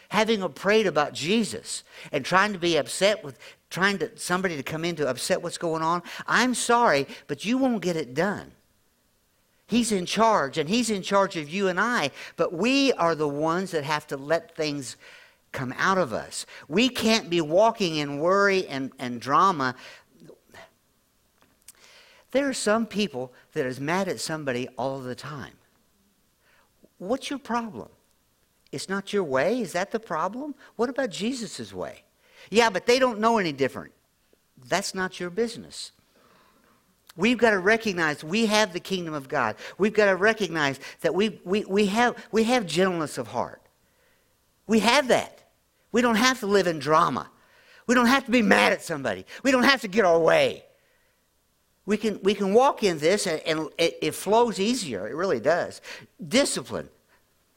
Having 0.09 0.41
a 0.41 0.49
prayed 0.49 0.87
about 0.87 1.13
Jesus 1.13 1.83
and 2.11 2.25
trying 2.25 2.51
to 2.51 2.59
be 2.59 2.75
upset 2.75 3.23
with 3.23 3.39
trying 3.69 3.97
to 3.99 4.11
somebody 4.17 4.57
to 4.57 4.63
come 4.63 4.83
in 4.83 4.97
to 4.97 5.07
upset 5.07 5.41
what's 5.41 5.57
going 5.57 5.81
on. 5.81 6.03
I'm 6.27 6.53
sorry, 6.53 7.07
but 7.27 7.45
you 7.45 7.57
won't 7.57 7.81
get 7.81 7.95
it 7.95 8.13
done. 8.13 8.51
He's 9.67 9.93
in 9.93 10.05
charge, 10.05 10.57
and 10.57 10.67
He's 10.67 10.89
in 10.89 11.01
charge 11.01 11.37
of 11.37 11.47
you 11.47 11.69
and 11.69 11.79
I, 11.79 12.11
but 12.35 12.51
we 12.51 12.91
are 12.93 13.15
the 13.15 13.27
ones 13.27 13.71
that 13.71 13.85
have 13.85 14.05
to 14.07 14.17
let 14.17 14.53
things 14.53 14.97
come 15.51 15.73
out 15.77 15.97
of 15.97 16.13
us. 16.13 16.45
We 16.67 16.89
can't 16.89 17.29
be 17.29 17.41
walking 17.41 17.95
in 17.95 18.19
worry 18.19 18.67
and, 18.67 18.91
and 18.99 19.19
drama. 19.19 19.75
There 22.31 22.47
are 22.47 22.53
some 22.53 22.85
people 22.85 23.33
that 23.53 23.65
is 23.65 23.79
mad 23.79 24.07
at 24.07 24.19
somebody 24.19 24.69
all 24.77 24.99
the 24.99 25.15
time. 25.15 25.53
What's 26.97 27.29
your 27.29 27.39
problem? 27.39 27.89
It's 28.71 28.87
not 28.87 29.11
your 29.11 29.23
way? 29.23 29.59
Is 29.59 29.73
that 29.73 29.91
the 29.91 29.99
problem? 29.99 30.55
What 30.77 30.89
about 30.89 31.09
Jesus' 31.09 31.73
way? 31.73 32.03
Yeah, 32.49 32.69
but 32.69 32.85
they 32.85 32.99
don't 32.99 33.19
know 33.19 33.37
any 33.37 33.51
different. 33.51 33.91
That's 34.69 34.95
not 34.95 35.19
your 35.19 35.29
business. 35.29 35.91
We've 37.17 37.37
got 37.37 37.51
to 37.51 37.59
recognize 37.59 38.23
we 38.23 38.45
have 38.45 38.71
the 38.71 38.79
kingdom 38.79 39.13
of 39.13 39.27
God. 39.27 39.57
We've 39.77 39.93
got 39.93 40.05
to 40.05 40.15
recognize 40.15 40.79
that 41.01 41.13
we, 41.13 41.41
we, 41.43 41.65
we, 41.65 41.87
have, 41.87 42.15
we 42.31 42.45
have 42.45 42.65
gentleness 42.65 43.17
of 43.17 43.27
heart. 43.27 43.61
We 44.65 44.79
have 44.79 45.09
that. 45.09 45.40
We 45.91 46.01
don't 46.01 46.15
have 46.15 46.39
to 46.39 46.47
live 46.47 46.67
in 46.67 46.79
drama. 46.79 47.29
We 47.87 47.95
don't 47.95 48.07
have 48.07 48.25
to 48.25 48.31
be 48.31 48.41
mad 48.41 48.71
at 48.71 48.81
somebody. 48.81 49.25
We 49.43 49.51
don't 49.51 49.63
have 49.63 49.81
to 49.81 49.87
get 49.87 50.05
our 50.05 50.19
way. 50.19 50.63
We 51.85 51.97
can, 51.97 52.19
we 52.23 52.33
can 52.33 52.53
walk 52.53 52.83
in 52.83 52.99
this 52.99 53.27
and, 53.27 53.41
and 53.45 53.69
it, 53.77 53.97
it 54.01 54.15
flows 54.15 54.59
easier. 54.59 55.07
It 55.07 55.15
really 55.15 55.39
does. 55.39 55.81
Discipline. 56.25 56.89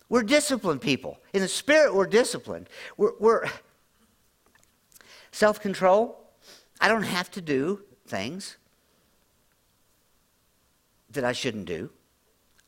We're 0.08 0.22
disciplined 0.22 0.80
people. 0.80 1.18
In 1.32 1.40
the 1.40 1.48
spirit, 1.48 1.94
we're 1.94 2.06
disciplined. 2.06 2.68
We're, 2.96 3.12
we're 3.18 3.48
self 5.32 5.60
control. 5.60 6.20
I 6.80 6.88
don't 6.88 7.02
have 7.02 7.30
to 7.32 7.40
do 7.40 7.82
things 8.06 8.56
that 11.10 11.24
I 11.24 11.32
shouldn't 11.32 11.66
do. 11.66 11.90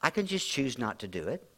I 0.00 0.10
can 0.10 0.26
just 0.26 0.48
choose 0.48 0.78
not 0.78 0.98
to 1.00 1.08
do 1.08 1.28
it. 1.28 1.48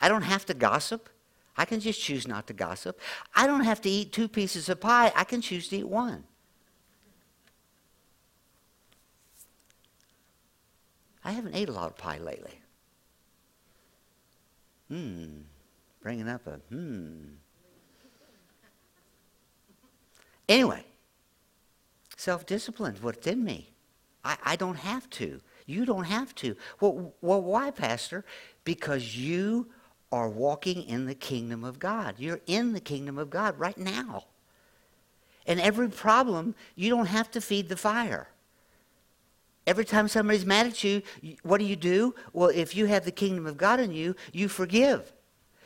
I 0.00 0.08
don't 0.08 0.22
have 0.22 0.44
to 0.46 0.54
gossip. 0.54 1.08
I 1.56 1.64
can 1.64 1.80
just 1.80 2.00
choose 2.00 2.26
not 2.26 2.46
to 2.48 2.52
gossip. 2.52 3.00
I 3.34 3.46
don't 3.46 3.64
have 3.64 3.80
to 3.82 3.90
eat 3.90 4.12
two 4.12 4.28
pieces 4.28 4.68
of 4.68 4.80
pie. 4.80 5.12
I 5.14 5.24
can 5.24 5.40
choose 5.40 5.68
to 5.68 5.76
eat 5.78 5.88
one. 5.88 6.24
I 11.24 11.32
haven't 11.32 11.54
ate 11.54 11.68
a 11.68 11.72
lot 11.72 11.90
of 11.90 11.96
pie 11.96 12.18
lately. 12.18 12.60
Hmm. 14.88 15.42
Bringing 16.02 16.28
up 16.28 16.46
a 16.46 16.56
hmm. 16.68 17.24
Anyway, 20.48 20.84
self 22.16 22.44
discipline, 22.44 22.96
what's 23.00 23.26
in 23.26 23.42
me. 23.42 23.70
I, 24.24 24.36
I 24.44 24.56
don't 24.56 24.76
have 24.76 25.08
to. 25.10 25.40
You 25.66 25.86
don't 25.86 26.04
have 26.04 26.34
to. 26.36 26.56
Well, 26.80 27.14
well, 27.22 27.40
why, 27.40 27.70
Pastor? 27.70 28.24
Because 28.64 29.16
you 29.16 29.68
are 30.14 30.28
walking 30.28 30.84
in 30.84 31.06
the 31.06 31.14
kingdom 31.14 31.64
of 31.64 31.80
God. 31.80 32.14
You're 32.18 32.40
in 32.46 32.72
the 32.72 32.80
kingdom 32.80 33.18
of 33.18 33.30
God 33.30 33.58
right 33.58 33.76
now. 33.76 34.26
And 35.44 35.60
every 35.60 35.88
problem, 35.88 36.54
you 36.76 36.88
don't 36.88 37.06
have 37.06 37.32
to 37.32 37.40
feed 37.40 37.68
the 37.68 37.76
fire. 37.76 38.28
Every 39.66 39.84
time 39.84 40.06
somebody's 40.06 40.46
mad 40.46 40.68
at 40.68 40.84
you, 40.84 41.02
what 41.42 41.58
do 41.58 41.64
you 41.64 41.74
do? 41.74 42.14
Well, 42.32 42.50
if 42.50 42.76
you 42.76 42.86
have 42.86 43.04
the 43.04 43.10
kingdom 43.10 43.44
of 43.44 43.56
God 43.56 43.80
in 43.80 43.90
you, 43.90 44.14
you 44.32 44.48
forgive. 44.48 45.12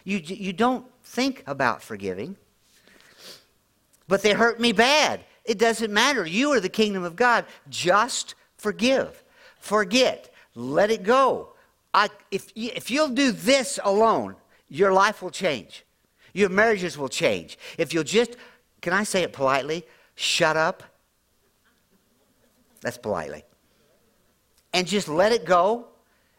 You, 0.04 0.16
you 0.18 0.54
don't 0.54 0.86
think 1.04 1.42
about 1.46 1.82
forgiving. 1.82 2.34
But 4.08 4.22
they 4.22 4.32
hurt 4.32 4.58
me 4.58 4.72
bad. 4.72 5.20
It 5.44 5.58
doesn't 5.58 5.92
matter. 5.92 6.26
You 6.26 6.52
are 6.52 6.60
the 6.60 6.70
kingdom 6.70 7.04
of 7.04 7.16
God. 7.16 7.44
Just 7.68 8.34
forgive. 8.56 9.22
Forget. 9.60 10.32
Let 10.54 10.90
it 10.90 11.02
go. 11.02 11.52
I, 11.98 12.08
if, 12.30 12.52
if 12.54 12.92
you'll 12.92 13.08
do 13.08 13.32
this 13.32 13.80
alone, 13.82 14.36
your 14.68 14.92
life 14.92 15.20
will 15.20 15.32
change. 15.32 15.84
Your 16.32 16.48
marriages 16.48 16.96
will 16.96 17.08
change. 17.08 17.58
If 17.76 17.92
you'll 17.92 18.04
just, 18.04 18.36
can 18.80 18.92
I 18.92 19.02
say 19.02 19.24
it 19.24 19.32
politely? 19.32 19.84
Shut 20.14 20.56
up. 20.56 20.84
That's 22.82 22.98
politely. 22.98 23.44
And 24.72 24.86
just 24.86 25.08
let 25.08 25.32
it 25.32 25.44
go 25.44 25.88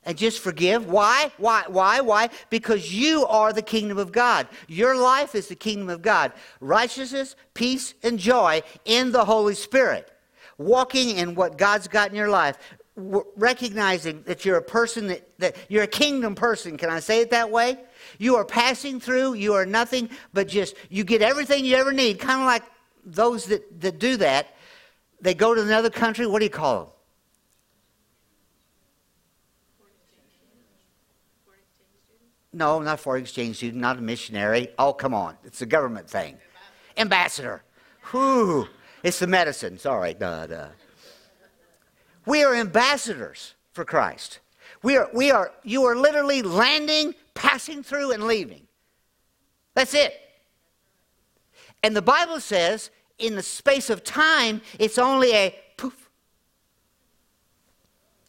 and 0.06 0.18
just 0.18 0.40
forgive. 0.40 0.90
Why? 0.90 1.30
Why? 1.38 1.66
Why? 1.68 2.00
Why? 2.00 2.30
Because 2.50 2.94
you 2.94 3.26
are 3.26 3.52
the 3.52 3.62
kingdom 3.62 3.98
of 3.98 4.14
God. 4.14 4.48
Your 4.70 4.96
life 4.96 5.36
is 5.36 5.50
the 5.50 5.56
kingdom 5.56 5.90
of 5.90 6.02
God. 6.02 6.32
Righteousness, 6.62 7.36
peace, 7.54 7.96
and 8.02 8.18
joy 8.18 8.62
in 8.86 9.12
the 9.12 9.26
Holy 9.26 9.56
Spirit. 9.56 10.10
Walking 10.58 11.18
in 11.18 11.36
what 11.36 11.58
God's 11.58 11.90
got 11.90 12.10
in 12.10 12.16
your 12.16 12.30
life 12.30 12.58
recognizing 13.00 14.24
that 14.24 14.46
you're 14.46 14.58
a 14.58 14.62
person 14.62 15.08
that, 15.08 15.40
that 15.40 15.56
you're 15.70 15.84
a 15.84 15.88
kingdom 15.88 16.36
person. 16.36 16.78
Can 16.78 16.90
I 16.90 17.00
say 17.00 17.22
it 17.22 17.32
that 17.32 17.50
way? 17.50 17.78
You 18.18 18.36
are 18.36 18.46
passing 18.46 19.00
through, 19.00 19.34
you 19.34 19.54
are 19.54 19.66
nothing 19.66 20.10
but 20.34 20.48
just, 20.48 20.76
you 20.90 21.04
get 21.04 21.22
everything 21.22 21.66
you 21.66 21.76
ever 21.76 21.92
need. 21.92 22.20
Kind 22.20 22.42
of 22.42 22.46
like 22.46 22.64
those 23.06 23.46
that, 23.46 23.82
that 23.82 24.00
do 24.00 24.18
that. 24.18 24.56
They 25.22 25.34
go 25.34 25.56
to 25.56 25.62
another 25.62 25.90
country, 25.90 26.28
what 26.28 26.40
do 26.40 26.46
you 26.46 26.52
call 26.52 26.80
them? 26.80 26.94
No, 32.52 32.80
not 32.82 33.00
foreign 33.00 33.22
exchange 33.22 33.58
student, 33.58 33.80
not 33.82 33.98
a 33.98 34.02
missionary. 34.02 34.70
Oh, 34.80 34.92
come 34.92 35.14
on. 35.14 35.38
It's 35.44 35.62
a 35.62 35.66
government 35.66 36.10
thing. 36.10 36.38
Ambassador. 36.98 37.64
Whew. 38.12 38.68
It's 39.04 39.20
the 39.20 39.28
medicine. 39.28 39.78
Sorry. 39.78 40.14
Duh, 40.16 40.48
duh. 40.48 40.68
We 42.30 42.44
are 42.44 42.54
ambassadors 42.54 43.56
for 43.74 43.84
Christ. 43.84 44.38
We 44.84 44.98
are, 44.98 45.10
we 45.16 45.32
are, 45.32 45.52
you 45.64 45.86
are 45.86 45.96
literally 45.96 46.44
landing, 46.44 47.16
passing 47.34 47.82
through, 47.82 48.12
and 48.12 48.28
leaving. 48.28 48.68
That's 49.74 49.96
it. 49.96 50.14
And 51.82 51.96
the 51.96 52.04
Bible 52.04 52.40
says, 52.40 52.92
in 53.18 53.36
the 53.36 53.42
space 53.42 53.90
of 53.90 54.04
time, 54.04 54.62
it's 54.78 55.00
only 55.00 55.34
a 55.34 55.56
poof. 55.76 56.12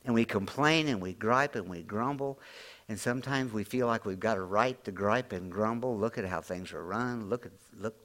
And 0.07 0.15
we 0.15 0.25
complain 0.25 0.89
and 0.89 1.03
we 1.03 1.13
gripe 1.13 1.55
and 1.55 1.69
we 1.69 1.83
grumble. 1.83 2.41
And 2.89 2.99
sometimes 2.99 3.53
we 3.53 3.65
feel 3.65 3.87
like 3.87 4.07
we've 4.07 4.19
got 4.19 4.39
a 4.39 4.43
right 4.43 4.83
to 4.85 4.93
gripe 4.93 5.35
and 5.35 5.53
grumble. 5.53 5.95
Look 5.99 6.17
at 6.17 6.25
how 6.25 6.41
things 6.41 6.73
are 6.73 6.83
run. 6.83 7.29
Look 7.29 7.45
at 7.45 7.53
look. 7.79 7.97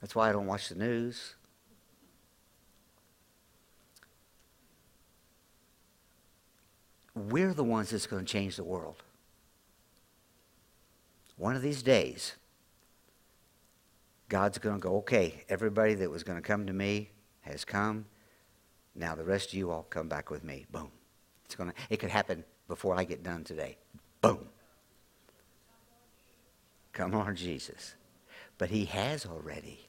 That's 0.00 0.16
why 0.16 0.28
I 0.28 0.32
don't 0.32 0.48
watch 0.48 0.70
the 0.70 0.74
news. 0.74 1.36
We're 7.14 7.54
the 7.54 7.64
ones 7.64 7.90
that's 7.90 8.06
going 8.06 8.24
to 8.24 8.30
change 8.30 8.56
the 8.56 8.64
world. 8.64 9.02
One 11.36 11.56
of 11.56 11.62
these 11.62 11.82
days, 11.82 12.36
God's 14.28 14.58
going 14.58 14.76
to 14.76 14.80
go, 14.80 14.96
okay, 14.98 15.44
everybody 15.48 15.94
that 15.94 16.10
was 16.10 16.22
going 16.22 16.38
to 16.40 16.42
come 16.42 16.66
to 16.66 16.72
me 16.72 17.10
has 17.42 17.64
come. 17.64 18.06
Now 18.94 19.14
the 19.14 19.24
rest 19.24 19.48
of 19.48 19.54
you 19.54 19.70
all 19.70 19.82
come 19.82 20.08
back 20.08 20.30
with 20.30 20.44
me. 20.44 20.66
Boom. 20.70 20.90
It's 21.44 21.54
going 21.54 21.70
to, 21.70 21.76
it 21.90 21.98
could 21.98 22.10
happen 22.10 22.44
before 22.68 22.96
I 22.98 23.04
get 23.04 23.22
done 23.22 23.44
today. 23.44 23.76
Boom. 24.20 24.48
Come, 26.92 27.12
Lord 27.12 27.36
Jesus. 27.36 27.94
But 28.58 28.70
he 28.70 28.84
has 28.86 29.26
already. 29.26 29.88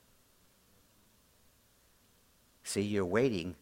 See, 2.63 2.81
you're 2.81 3.05
waiting, 3.05 3.55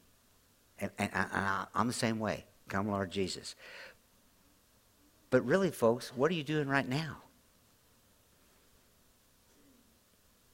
and, 0.79 0.91
and 0.97 1.11
I, 1.13 1.65
am 1.75 1.87
the 1.87 1.93
same 1.93 2.19
way. 2.19 2.45
Come, 2.71 2.87
Lord 2.87 3.11
Jesus. 3.11 3.53
But 5.29 5.45
really, 5.45 5.71
folks, 5.71 6.15
what 6.15 6.31
are 6.31 6.33
you 6.33 6.43
doing 6.43 6.69
right 6.69 6.87
now? 6.87 7.17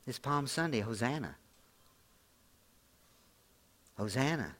It's 0.07 0.17
Palm 0.17 0.47
Sunday. 0.47 0.79
Hosanna. 0.79 1.35
Hosanna. 3.99 4.55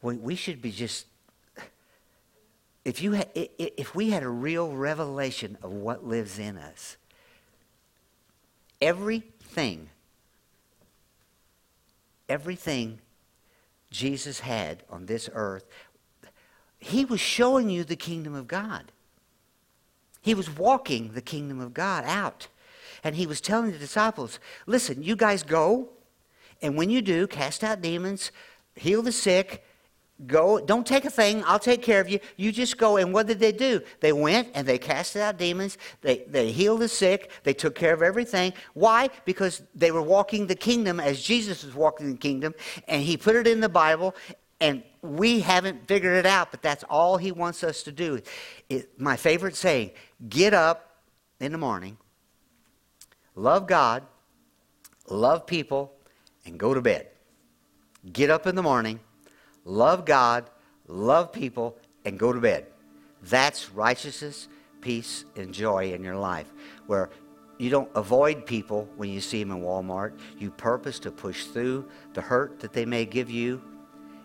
We, 0.00 0.16
we 0.16 0.34
should 0.34 0.62
be 0.62 0.70
just. 0.70 1.04
If, 2.86 3.02
you 3.02 3.20
if 3.34 3.94
we 3.94 4.08
had 4.08 4.22
a 4.22 4.28
real 4.28 4.72
revelation 4.72 5.58
of 5.62 5.72
what 5.72 6.06
lives 6.06 6.38
in 6.38 6.56
us, 6.56 6.96
everything, 8.80 9.90
everything 12.30 13.00
Jesus 13.90 14.40
had 14.40 14.84
on 14.88 15.04
this 15.04 15.28
earth, 15.34 15.66
he 16.84 17.06
was 17.06 17.20
showing 17.20 17.70
you 17.70 17.82
the 17.82 17.96
kingdom 17.96 18.34
of 18.34 18.46
God. 18.46 18.92
He 20.20 20.34
was 20.34 20.54
walking 20.54 21.12
the 21.14 21.22
kingdom 21.22 21.58
of 21.58 21.72
God 21.72 22.04
out. 22.04 22.48
And 23.02 23.16
he 23.16 23.26
was 23.26 23.40
telling 23.40 23.72
the 23.72 23.78
disciples, 23.78 24.38
listen, 24.66 25.02
you 25.02 25.16
guys 25.16 25.42
go, 25.42 25.88
and 26.60 26.76
when 26.76 26.90
you 26.90 27.00
do, 27.00 27.26
cast 27.26 27.64
out 27.64 27.80
demons, 27.80 28.32
heal 28.76 29.00
the 29.00 29.12
sick, 29.12 29.64
go, 30.26 30.60
don't 30.60 30.86
take 30.86 31.06
a 31.06 31.10
thing, 31.10 31.42
I'll 31.46 31.58
take 31.58 31.82
care 31.82 32.00
of 32.02 32.08
you. 32.08 32.20
You 32.36 32.52
just 32.52 32.76
go. 32.76 32.98
And 32.98 33.14
what 33.14 33.26
did 33.26 33.38
they 33.38 33.52
do? 33.52 33.80
They 34.00 34.12
went 34.12 34.48
and 34.54 34.66
they 34.66 34.78
casted 34.78 35.22
out 35.22 35.38
demons, 35.38 35.78
they, 36.02 36.24
they 36.28 36.52
healed 36.52 36.80
the 36.80 36.88
sick, 36.88 37.30
they 37.44 37.54
took 37.54 37.74
care 37.74 37.94
of 37.94 38.02
everything. 38.02 38.52
Why? 38.74 39.08
Because 39.24 39.62
they 39.74 39.90
were 39.90 40.02
walking 40.02 40.46
the 40.46 40.54
kingdom 40.54 41.00
as 41.00 41.22
Jesus 41.22 41.64
was 41.64 41.74
walking 41.74 42.12
the 42.12 42.18
kingdom, 42.18 42.54
and 42.88 43.02
he 43.02 43.16
put 43.16 43.36
it 43.36 43.46
in 43.46 43.60
the 43.60 43.70
Bible, 43.70 44.14
and 44.60 44.82
we 45.04 45.40
haven't 45.40 45.86
figured 45.86 46.16
it 46.16 46.24
out, 46.24 46.50
but 46.50 46.62
that's 46.62 46.82
all 46.84 47.18
he 47.18 47.30
wants 47.30 47.62
us 47.62 47.82
to 47.82 47.92
do. 47.92 48.20
It, 48.70 48.98
my 48.98 49.16
favorite 49.16 49.54
saying 49.54 49.90
get 50.28 50.54
up 50.54 50.98
in 51.40 51.52
the 51.52 51.58
morning, 51.58 51.98
love 53.34 53.66
God, 53.66 54.02
love 55.08 55.46
people, 55.46 55.92
and 56.46 56.58
go 56.58 56.72
to 56.72 56.80
bed. 56.80 57.08
Get 58.12 58.30
up 58.30 58.46
in 58.46 58.54
the 58.54 58.62
morning, 58.62 58.98
love 59.64 60.06
God, 60.06 60.48
love 60.88 61.32
people, 61.32 61.76
and 62.06 62.18
go 62.18 62.32
to 62.32 62.40
bed. 62.40 62.66
That's 63.22 63.70
righteousness, 63.70 64.48
peace, 64.80 65.24
and 65.36 65.52
joy 65.52 65.92
in 65.92 66.02
your 66.02 66.16
life. 66.16 66.50
Where 66.86 67.10
you 67.58 67.68
don't 67.70 67.90
avoid 67.94 68.46
people 68.46 68.88
when 68.96 69.10
you 69.10 69.20
see 69.20 69.42
them 69.42 69.52
in 69.52 69.62
Walmart. 69.62 70.18
You 70.38 70.50
purpose 70.50 70.98
to 71.00 71.10
push 71.10 71.44
through 71.44 71.88
the 72.14 72.20
hurt 72.20 72.60
that 72.60 72.72
they 72.72 72.84
may 72.84 73.04
give 73.04 73.30
you, 73.30 73.62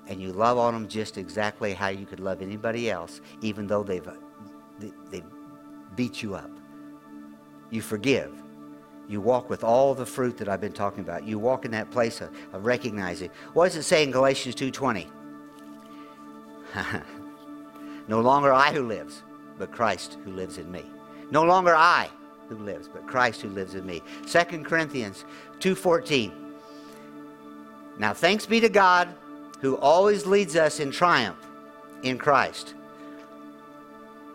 and 0.09 0.21
you 0.21 0.33
love 0.33 0.57
on 0.57 0.73
them 0.73 0.87
just 0.87 1.17
exactly 1.17 1.73
how 1.73 1.87
you 1.87 2.05
could 2.05 2.19
love 2.19 2.41
anybody 2.41 2.91
else, 2.91 3.21
even 3.41 3.67
though 3.67 3.83
they've, 3.83 4.07
uh, 4.07 4.13
they've 5.09 5.23
beat 5.95 6.21
you 6.21 6.35
up. 6.35 6.51
You 7.69 7.81
forgive 7.81 8.33
you 9.09 9.19
walk 9.19 9.49
with 9.49 9.63
all 9.63 9.95
the 9.95 10.05
fruit 10.05 10.37
that 10.37 10.47
I've 10.47 10.61
been 10.61 10.71
talking 10.71 10.99
about. 10.99 11.23
You 11.23 11.39
walk 11.39 11.65
in 11.65 11.71
that 11.71 11.89
place 11.89 12.21
of, 12.21 12.29
of 12.53 12.63
recognizing. 12.63 13.31
What 13.53 13.65
does 13.65 13.75
it 13.75 13.83
say 13.83 14.03
in 14.03 14.11
Galatians 14.11 14.55
2.20? 14.55 15.07
no 18.07 18.21
longer 18.21 18.53
I 18.53 18.71
who 18.71 18.83
lives, 18.83 19.23
but 19.57 19.71
Christ 19.71 20.19
who 20.23 20.31
lives 20.31 20.59
in 20.59 20.71
me. 20.71 20.85
No 21.31 21.43
longer 21.43 21.75
I 21.75 22.07
who 22.49 22.57
lives, 22.57 22.87
but 22.87 23.07
Christ 23.07 23.41
who 23.41 23.49
lives 23.49 23.73
in 23.73 23.83
me. 23.83 24.03
2 24.27 24.63
Corinthians 24.63 25.25
2.14. 25.57 26.31
Now 27.97 28.13
thanks 28.13 28.45
be 28.45 28.59
to 28.59 28.69
God 28.69 29.09
who 29.61 29.77
always 29.77 30.25
leads 30.25 30.55
us 30.55 30.79
in 30.79 30.91
triumph 30.91 31.45
in 32.03 32.17
Christ. 32.17 32.73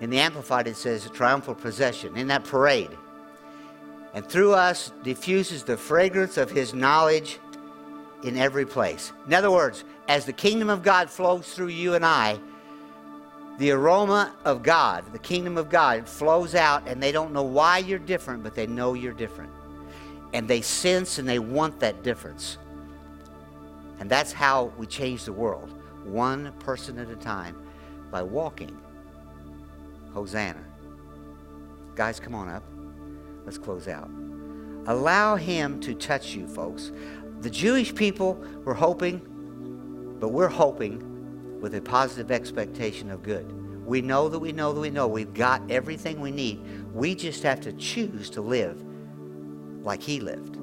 In 0.01 0.11
the 0.11 0.19
Amplified 0.19 0.67
it 0.67 0.77
says 0.77 1.07
a 1.07 1.11
triumphal 1.11 1.55
procession. 1.55 2.17
In 2.17 2.27
that 2.29 2.45
parade 2.45 2.91
and 4.15 4.25
through 4.27 4.55
us 4.55 4.93
diffuses 5.03 5.65
the 5.65 5.77
fragrance 5.77 6.37
of 6.37 6.51
his 6.51 6.73
knowledge 6.73 7.41
in 8.23 8.39
every 8.39 8.65
place. 8.65 9.13
In 9.27 9.35
other 9.35 9.51
words, 9.51 9.85
as 10.09 10.25
the 10.25 10.33
kingdom 10.33 10.71
of 10.71 10.83
God 10.83 11.11
flows 11.11 11.53
through 11.53 11.69
you 11.69 11.95
and 11.95 12.07
I, 12.07 12.39
the 13.59 13.73
aroma 13.73 14.33
of 14.45 14.63
God, 14.63 15.05
the 15.13 15.19
kingdom 15.19 15.59
of 15.59 15.69
God, 15.69 16.09
flows 16.09 16.55
out, 16.55 16.87
and 16.87 17.03
they 17.03 17.13
don't 17.13 17.33
know 17.33 17.43
why 17.43 17.79
you're 17.79 17.99
different, 17.99 18.43
but 18.43 18.55
they 18.55 18.67
know 18.67 18.95
you're 18.95 19.13
different. 19.13 19.53
And 20.33 20.49
they 20.49 20.61
sense 20.61 21.19
and 21.19 21.29
they 21.29 21.39
want 21.39 21.79
that 21.81 22.03
difference. 22.03 22.59
And 23.99 24.11
that's 24.11 24.33
how 24.33 24.73
we 24.77 24.87
change 24.87 25.25
the 25.25 25.33
world, 25.33 25.73
one 26.05 26.53
person 26.59 26.99
at 26.99 27.09
a 27.09 27.17
time, 27.17 27.57
by 28.11 28.23
walking. 28.23 28.77
Hosanna. 30.13 30.65
Guys, 31.95 32.21
come 32.21 32.35
on 32.35 32.49
up. 32.49 32.63
Let's 33.45 33.59
close 33.59 33.89
out. 33.89 34.11
Allow 34.87 35.37
Him 35.37 35.81
to 35.81 35.95
touch 35.95 36.35
you, 36.35 36.47
folks. 36.47 36.93
The 37.41 37.51
Jewish 37.51 37.95
people 37.95 38.35
were 38.65 38.75
hoping, 38.75 40.17
but 40.21 40.29
we're 40.29 40.49
hoping 40.49 41.61
with 41.61 41.75
a 41.75 41.81
positive 41.81 42.31
expectation 42.31 43.11
of 43.11 43.23
good. 43.23 43.51
We 43.87 44.01
know 44.01 44.29
that 44.29 44.39
we 44.39 44.53
know 44.53 44.73
that 44.73 44.81
we 44.81 44.91
know 44.91 45.07
we've 45.07 45.35
got 45.35 45.63
everything 45.71 46.21
we 46.21 46.31
need. 46.31 46.61
We 46.93 47.15
just 47.15 47.43
have 47.43 47.61
to 47.63 47.73
choose 47.73 48.31
to 48.31 48.41
live 48.41 48.83
like 49.83 50.03
He 50.03 50.21
lived. 50.21 50.59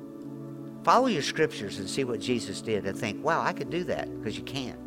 Follow 0.84 1.08
your 1.08 1.22
scriptures 1.22 1.80
and 1.80 1.90
see 1.90 2.04
what 2.04 2.20
Jesus 2.20 2.62
did 2.62 2.86
and 2.86 2.98
think, 2.98 3.24
wow, 3.24 3.42
I 3.42 3.54
could 3.54 3.70
do 3.70 3.84
that 3.86 4.10
because 4.18 4.38
you 4.38 4.44
can't. 4.44 4.80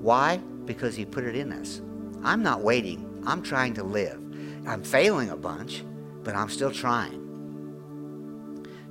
Why? 0.00 0.38
Because 0.64 0.96
He 0.96 1.04
put 1.04 1.24
it 1.24 1.36
in 1.36 1.52
us. 1.52 1.80
I'm 2.22 2.42
not 2.42 2.62
waiting, 2.62 3.22
I'm 3.26 3.42
trying 3.42 3.74
to 3.74 3.82
live. 3.82 4.18
I'm 4.66 4.82
failing 4.82 5.30
a 5.30 5.36
bunch 5.36 5.84
but 6.22 6.34
I'm 6.34 6.48
still 6.48 6.70
trying 6.70 7.26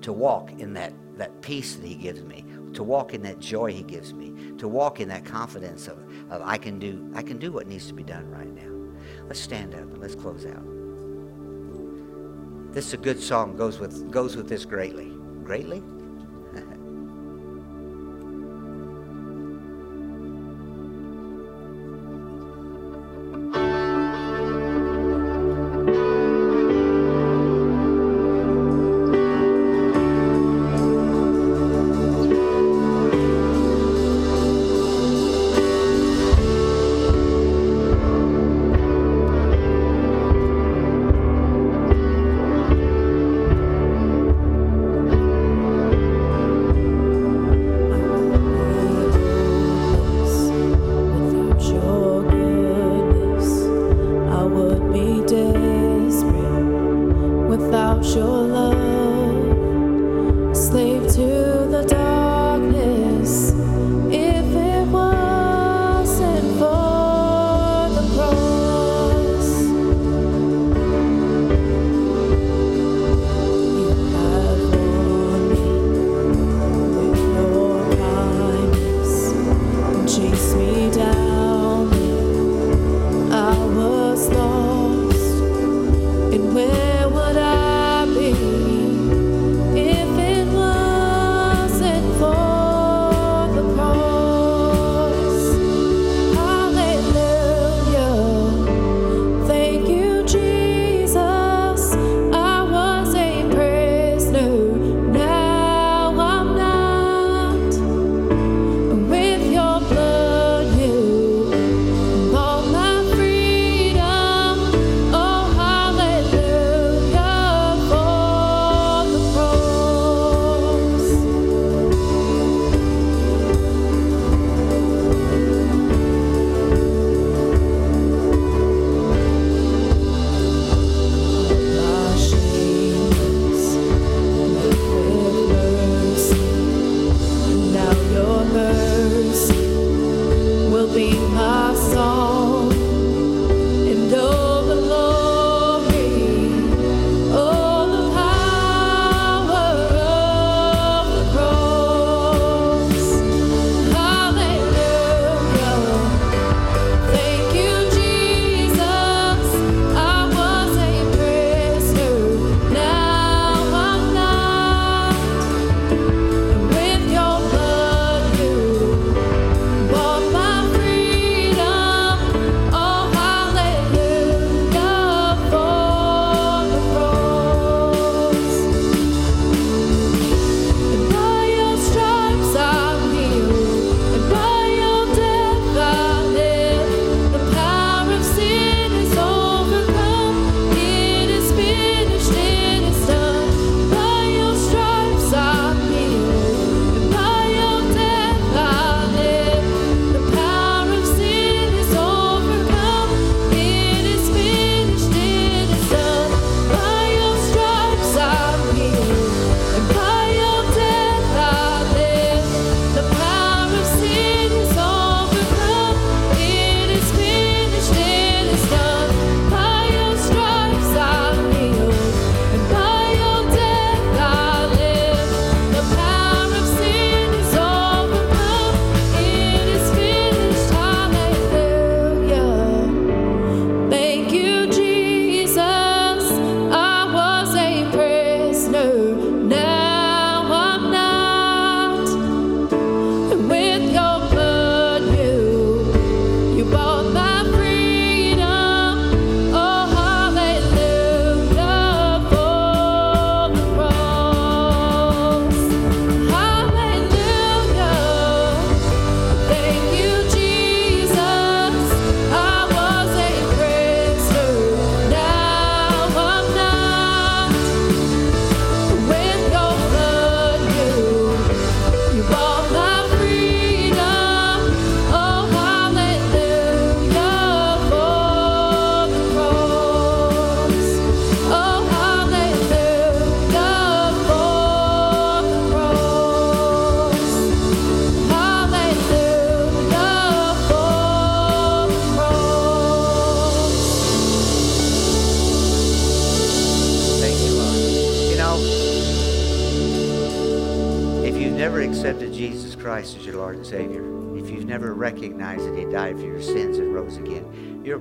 to 0.02 0.14
walk 0.14 0.52
in 0.60 0.74
that, 0.74 0.94
that 1.18 1.42
peace 1.42 1.76
that 1.76 1.86
He 1.86 1.96
gives 1.96 2.22
me, 2.24 2.46
to 2.74 2.84
walk 2.84 3.14
in 3.14 3.22
that 3.24 3.40
joy 3.40 3.72
He 3.72 3.84
gives 3.84 4.14
me, 4.14 4.34
to 4.58 4.68
walk 4.68 5.00
in 5.00 5.08
that 5.10 5.26
confidence 5.26 5.88
of, 5.88 5.98
of 6.30 6.42
I 6.44 6.58
can 6.58 6.80
do 6.80 7.12
I 7.16 7.22
can 7.22 7.38
do 7.38 7.52
what 7.52 7.68
needs 7.68 7.88
to 7.88 7.94
be 7.94 8.04
done 8.04 8.30
right 8.30 8.54
now. 8.54 8.70
Let's 9.28 9.40
stand 9.40 9.74
up 9.74 9.82
and 9.82 9.98
let's 10.00 10.16
close 10.16 10.46
out. 10.46 10.66
This 12.74 12.88
is 12.88 12.94
a 12.94 12.98
good 12.98 13.22
song, 13.22 13.56
goes 13.56 13.80
with 13.80 14.12
goes 14.12 14.36
with 14.36 14.50
this 14.50 14.66
greatly. 14.66 15.19
Greatly? 15.50 15.99
your 58.02 58.26
love. 58.26 58.79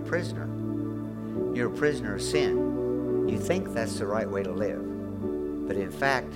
Prisoner. 0.08 0.48
You're 1.54 1.68
a 1.68 1.76
prisoner 1.76 2.14
of 2.14 2.22
sin. 2.22 3.28
You 3.28 3.38
think 3.38 3.74
that's 3.74 3.98
the 3.98 4.06
right 4.06 4.28
way 4.28 4.42
to 4.42 4.50
live. 4.50 5.68
But 5.68 5.76
in 5.76 5.90
fact, 5.90 6.32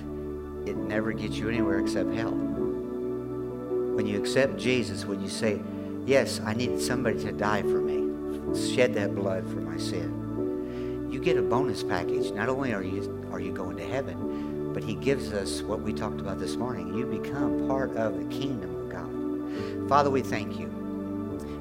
it 0.67 0.77
never 0.77 1.11
gets 1.11 1.37
you 1.37 1.49
anywhere 1.49 1.79
except 1.79 2.13
hell. 2.13 2.31
When 2.31 4.05
you 4.05 4.19
accept 4.19 4.57
Jesus, 4.57 5.05
when 5.05 5.21
you 5.21 5.27
say, 5.27 5.59
Yes, 6.05 6.39
I 6.45 6.53
need 6.53 6.81
somebody 6.81 7.19
to 7.23 7.31
die 7.31 7.61
for 7.61 7.81
me, 7.81 8.75
shed 8.75 8.93
that 8.95 9.15
blood 9.15 9.47
for 9.47 9.61
my 9.61 9.77
sin, 9.77 11.09
you 11.11 11.19
get 11.19 11.37
a 11.37 11.41
bonus 11.41 11.81
package. 11.81 12.31
Not 12.31 12.49
only 12.49 12.73
are 12.73 12.83
you, 12.83 13.27
are 13.31 13.39
you 13.39 13.53
going 13.53 13.77
to 13.77 13.85
heaven, 13.85 14.71
but 14.73 14.83
He 14.83 14.95
gives 14.95 15.31
us 15.31 15.61
what 15.61 15.81
we 15.81 15.93
talked 15.93 16.19
about 16.19 16.39
this 16.39 16.57
morning. 16.57 16.93
You 16.93 17.05
become 17.05 17.67
part 17.67 17.95
of 17.95 18.17
the 18.17 18.25
kingdom 18.35 18.75
of 18.75 18.89
God. 18.89 19.89
Father, 19.89 20.09
we 20.09 20.21
thank 20.21 20.59
you. 20.59 20.69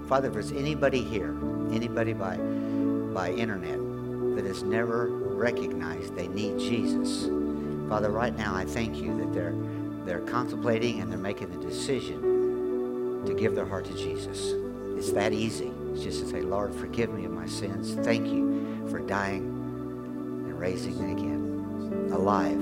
Father, 0.08 0.28
if 0.28 0.34
there's 0.34 0.52
anybody 0.52 1.02
here, 1.02 1.34
anybody 1.72 2.12
by, 2.12 2.36
by 3.14 3.30
internet 3.32 3.78
that 4.36 4.44
has 4.44 4.62
never 4.62 5.08
recognized 5.08 6.14
they 6.14 6.28
need 6.28 6.58
Jesus, 6.58 7.28
Father, 7.88 8.10
right 8.10 8.36
now 8.36 8.54
I 8.54 8.64
thank 8.64 8.96
you 8.96 9.16
that 9.18 9.32
they're, 9.34 9.54
they're 10.06 10.26
contemplating 10.26 11.00
and 11.00 11.10
they're 11.10 11.18
making 11.18 11.50
the 11.50 11.66
decision 11.66 13.22
to 13.26 13.34
give 13.34 13.54
their 13.54 13.66
heart 13.66 13.84
to 13.84 13.94
Jesus. 13.94 14.54
It's 14.96 15.12
that 15.12 15.32
easy. 15.32 15.70
It's 15.92 16.02
just 16.02 16.20
to 16.20 16.26
say, 16.26 16.40
Lord, 16.40 16.74
forgive 16.74 17.12
me 17.12 17.24
of 17.24 17.32
my 17.32 17.46
sins. 17.46 17.94
Thank 18.04 18.28
you 18.28 18.86
for 18.88 19.00
dying 19.00 19.42
and 19.42 20.58
raising 20.58 20.98
me 21.04 21.12
again, 21.12 22.10
alive. 22.12 22.60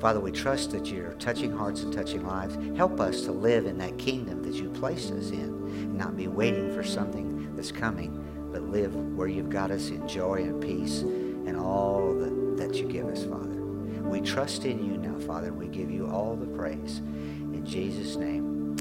Father, 0.00 0.20
we 0.20 0.30
trust 0.30 0.70
that 0.72 0.86
you're 0.86 1.14
touching 1.14 1.50
hearts 1.50 1.82
and 1.82 1.92
touching 1.92 2.26
lives. 2.26 2.56
Help 2.76 3.00
us 3.00 3.22
to 3.22 3.32
live 3.32 3.66
in 3.66 3.78
that 3.78 3.98
kingdom 3.98 4.42
that 4.42 4.54
you 4.54 4.68
placed 4.70 5.10
us 5.12 5.30
in 5.30 5.48
and 5.48 5.94
not 5.96 6.16
be 6.16 6.28
waiting 6.28 6.74
for 6.74 6.84
something 6.84 7.33
that's 7.56 7.72
coming, 7.72 8.50
but 8.52 8.62
live 8.62 8.94
where 9.16 9.28
you've 9.28 9.50
got 9.50 9.70
us 9.70 9.88
in 9.88 10.06
joy 10.06 10.42
and 10.42 10.62
peace 10.62 11.00
and 11.00 11.56
all 11.56 12.14
that 12.56 12.74
you 12.74 12.86
give 12.86 13.06
us, 13.06 13.24
Father. 13.24 13.54
We 14.02 14.20
trust 14.20 14.64
in 14.64 14.84
you 14.84 14.96
now, 14.96 15.18
Father, 15.18 15.52
we 15.52 15.66
give 15.66 15.90
you 15.90 16.06
all 16.06 16.36
the 16.36 16.46
praise. 16.46 16.98
In 16.98 17.64
Jesus' 17.66 18.16
name, 18.16 18.76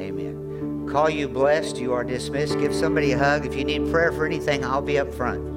amen. 0.00 0.88
Call 0.90 1.10
you 1.10 1.28
blessed. 1.28 1.78
You 1.78 1.92
are 1.92 2.04
dismissed. 2.04 2.58
Give 2.58 2.74
somebody 2.74 3.12
a 3.12 3.18
hug. 3.18 3.46
If 3.46 3.54
you 3.54 3.64
need 3.64 3.90
prayer 3.90 4.12
for 4.12 4.26
anything, 4.26 4.64
I'll 4.64 4.82
be 4.82 4.98
up 4.98 5.12
front. 5.14 5.55